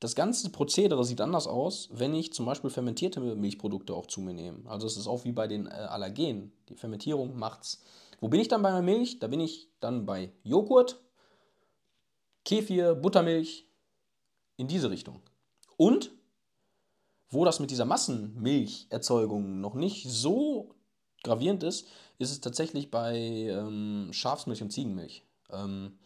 Das 0.00 0.14
ganze 0.14 0.50
Prozedere 0.50 1.04
sieht 1.04 1.20
anders 1.20 1.46
aus, 1.46 1.88
wenn 1.92 2.14
ich 2.14 2.32
zum 2.32 2.46
Beispiel 2.46 2.70
fermentierte 2.70 3.20
Milchprodukte 3.20 3.94
auch 3.94 4.06
zu 4.06 4.20
mir 4.20 4.32
nehme. 4.32 4.68
Also 4.70 4.86
es 4.86 4.96
ist 4.96 5.08
auch 5.08 5.24
wie 5.24 5.32
bei 5.32 5.48
den 5.48 5.66
äh, 5.66 5.70
Allergenen. 5.70 6.52
Die 6.68 6.76
Fermentierung 6.76 7.36
macht's. 7.36 7.82
Wo 8.20 8.28
bin 8.28 8.40
ich 8.40 8.48
dann 8.48 8.62
bei 8.62 8.70
der 8.70 8.82
Milch? 8.82 9.18
Da 9.18 9.26
bin 9.26 9.40
ich 9.40 9.68
dann 9.80 10.06
bei 10.06 10.32
Joghurt, 10.44 11.00
Kefir, 12.44 12.94
Buttermilch, 12.94 13.66
in 14.56 14.68
diese 14.68 14.90
Richtung. 14.90 15.20
Und 15.76 16.12
wo 17.30 17.44
das 17.44 17.60
mit 17.60 17.70
dieser 17.70 17.84
Massenmilcherzeugung 17.84 19.60
noch 19.60 19.74
nicht 19.74 20.08
so 20.08 20.74
gravierend 21.22 21.62
ist, 21.62 21.86
ist 22.18 22.30
es 22.30 22.40
tatsächlich 22.40 22.90
bei 22.90 23.16
ähm, 23.16 24.08
Schafsmilch 24.12 24.62
und 24.62 24.72
Ziegenmilch. 24.72 25.22
Ähm, 25.50 25.98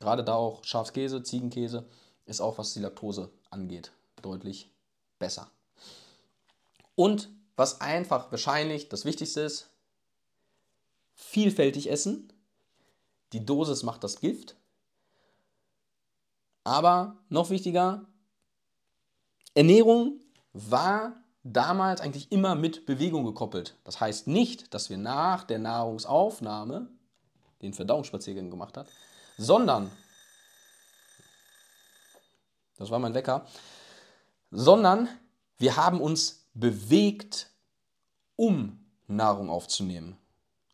Gerade 0.00 0.24
da 0.24 0.34
auch 0.34 0.64
Schafskäse, 0.64 1.22
Ziegenkäse 1.22 1.86
ist 2.26 2.40
auch, 2.40 2.58
was 2.58 2.74
die 2.74 2.80
Laktose 2.80 3.30
angeht, 3.50 3.92
deutlich 4.20 4.70
besser. 5.18 5.50
Und 6.94 7.28
was 7.56 7.80
einfach 7.80 8.30
wahrscheinlich 8.30 8.88
das 8.88 9.04
Wichtigste 9.04 9.42
ist, 9.42 9.70
vielfältig 11.14 11.90
essen. 11.90 12.32
Die 13.32 13.44
Dosis 13.44 13.82
macht 13.82 14.02
das 14.04 14.20
Gift. 14.20 14.56
Aber 16.64 17.16
noch 17.28 17.50
wichtiger, 17.50 18.06
Ernährung 19.54 20.20
war 20.52 21.22
damals 21.44 22.00
eigentlich 22.00 22.30
immer 22.30 22.54
mit 22.54 22.86
Bewegung 22.86 23.24
gekoppelt. 23.24 23.76
Das 23.84 24.00
heißt 24.00 24.26
nicht, 24.26 24.74
dass 24.74 24.90
wir 24.90 24.98
nach 24.98 25.44
der 25.44 25.58
Nahrungsaufnahme 25.58 26.88
den 27.62 27.74
Verdauungsspaziergang 27.74 28.50
gemacht 28.50 28.76
haben, 28.76 28.88
sondern, 29.38 29.90
das 32.76 32.90
war 32.90 32.98
mein 32.98 33.14
Wecker, 33.14 33.46
sondern 34.50 35.08
wir 35.58 35.76
haben 35.76 36.00
uns 36.00 36.48
bewegt, 36.54 37.50
um 38.36 38.84
Nahrung 39.06 39.50
aufzunehmen. 39.50 40.16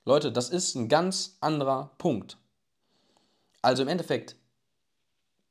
Leute, 0.04 0.32
das 0.32 0.48
ist 0.48 0.74
ein 0.74 0.88
ganz 0.88 1.36
anderer 1.40 1.90
Punkt. 1.98 2.38
Also 3.60 3.82
im 3.82 3.88
Endeffekt 3.88 4.36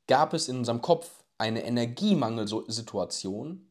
gab 0.08 0.34
es 0.34 0.48
in 0.48 0.58
unserem 0.58 0.82
Kopf 0.82 1.22
eine 1.38 1.64
Energiemangelsituation, 1.64 3.67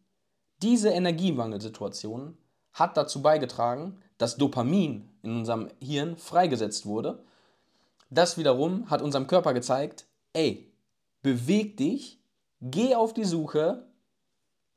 diese 0.61 0.89
Energiemangelsituation 0.89 2.37
hat 2.73 2.97
dazu 2.97 3.21
beigetragen, 3.21 3.99
dass 4.17 4.37
Dopamin 4.37 5.09
in 5.21 5.37
unserem 5.37 5.69
Hirn 5.79 6.17
freigesetzt 6.17 6.85
wurde. 6.85 7.23
Das 8.09 8.37
wiederum 8.37 8.89
hat 8.89 9.01
unserem 9.01 9.27
Körper 9.27 9.53
gezeigt, 9.53 10.05
ey, 10.33 10.71
beweg 11.21 11.77
dich, 11.77 12.19
geh 12.61 12.95
auf 12.95 13.13
die 13.13 13.25
Suche, 13.25 13.87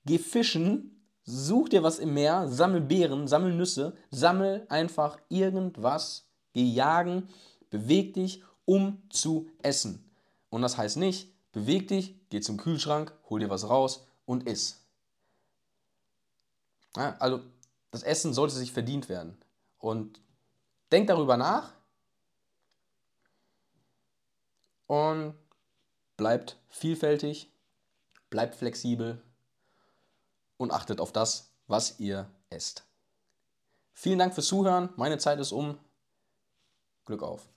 geh 0.04 0.18
fischen, 0.18 1.02
such 1.24 1.68
dir 1.68 1.82
was 1.82 1.98
im 1.98 2.14
Meer, 2.14 2.48
sammel 2.48 2.80
Beeren, 2.80 3.28
sammel 3.28 3.54
Nüsse, 3.54 3.94
sammel 4.10 4.66
einfach 4.68 5.18
irgendwas 5.28 6.26
Geh 6.52 6.64
jagen, 6.64 7.28
beweg 7.70 8.14
dich, 8.14 8.42
um 8.64 9.02
zu 9.08 9.48
essen. 9.62 10.10
Und 10.48 10.62
das 10.62 10.76
heißt 10.76 10.96
nicht, 10.96 11.32
beweg 11.52 11.88
dich, 11.88 12.16
geh 12.28 12.40
zum 12.40 12.56
Kühlschrank, 12.56 13.12
hol 13.28 13.40
dir 13.40 13.50
was 13.50 13.68
raus 13.68 14.06
und 14.24 14.48
iss. 14.48 14.84
Ja, 16.96 17.16
also 17.18 17.40
das 17.90 18.02
Essen 18.02 18.34
sollte 18.34 18.54
sich 18.54 18.72
verdient 18.72 19.08
werden. 19.08 19.36
Und 19.78 20.20
denk 20.92 21.06
darüber 21.06 21.36
nach 21.36 21.72
und 24.86 25.34
bleibt 26.16 26.58
vielfältig, 26.68 27.50
bleibt 28.28 28.54
flexibel 28.54 29.22
und 30.56 30.72
achtet 30.72 31.00
auf 31.00 31.12
das, 31.12 31.50
was 31.66 31.98
ihr 32.00 32.30
esst. 32.50 32.84
Vielen 33.92 34.18
Dank 34.18 34.34
fürs 34.34 34.48
Zuhören. 34.48 34.90
Meine 34.96 35.18
Zeit 35.18 35.38
ist 35.40 35.52
um. 35.52 35.78
Glück 37.04 37.22
auf. 37.22 37.48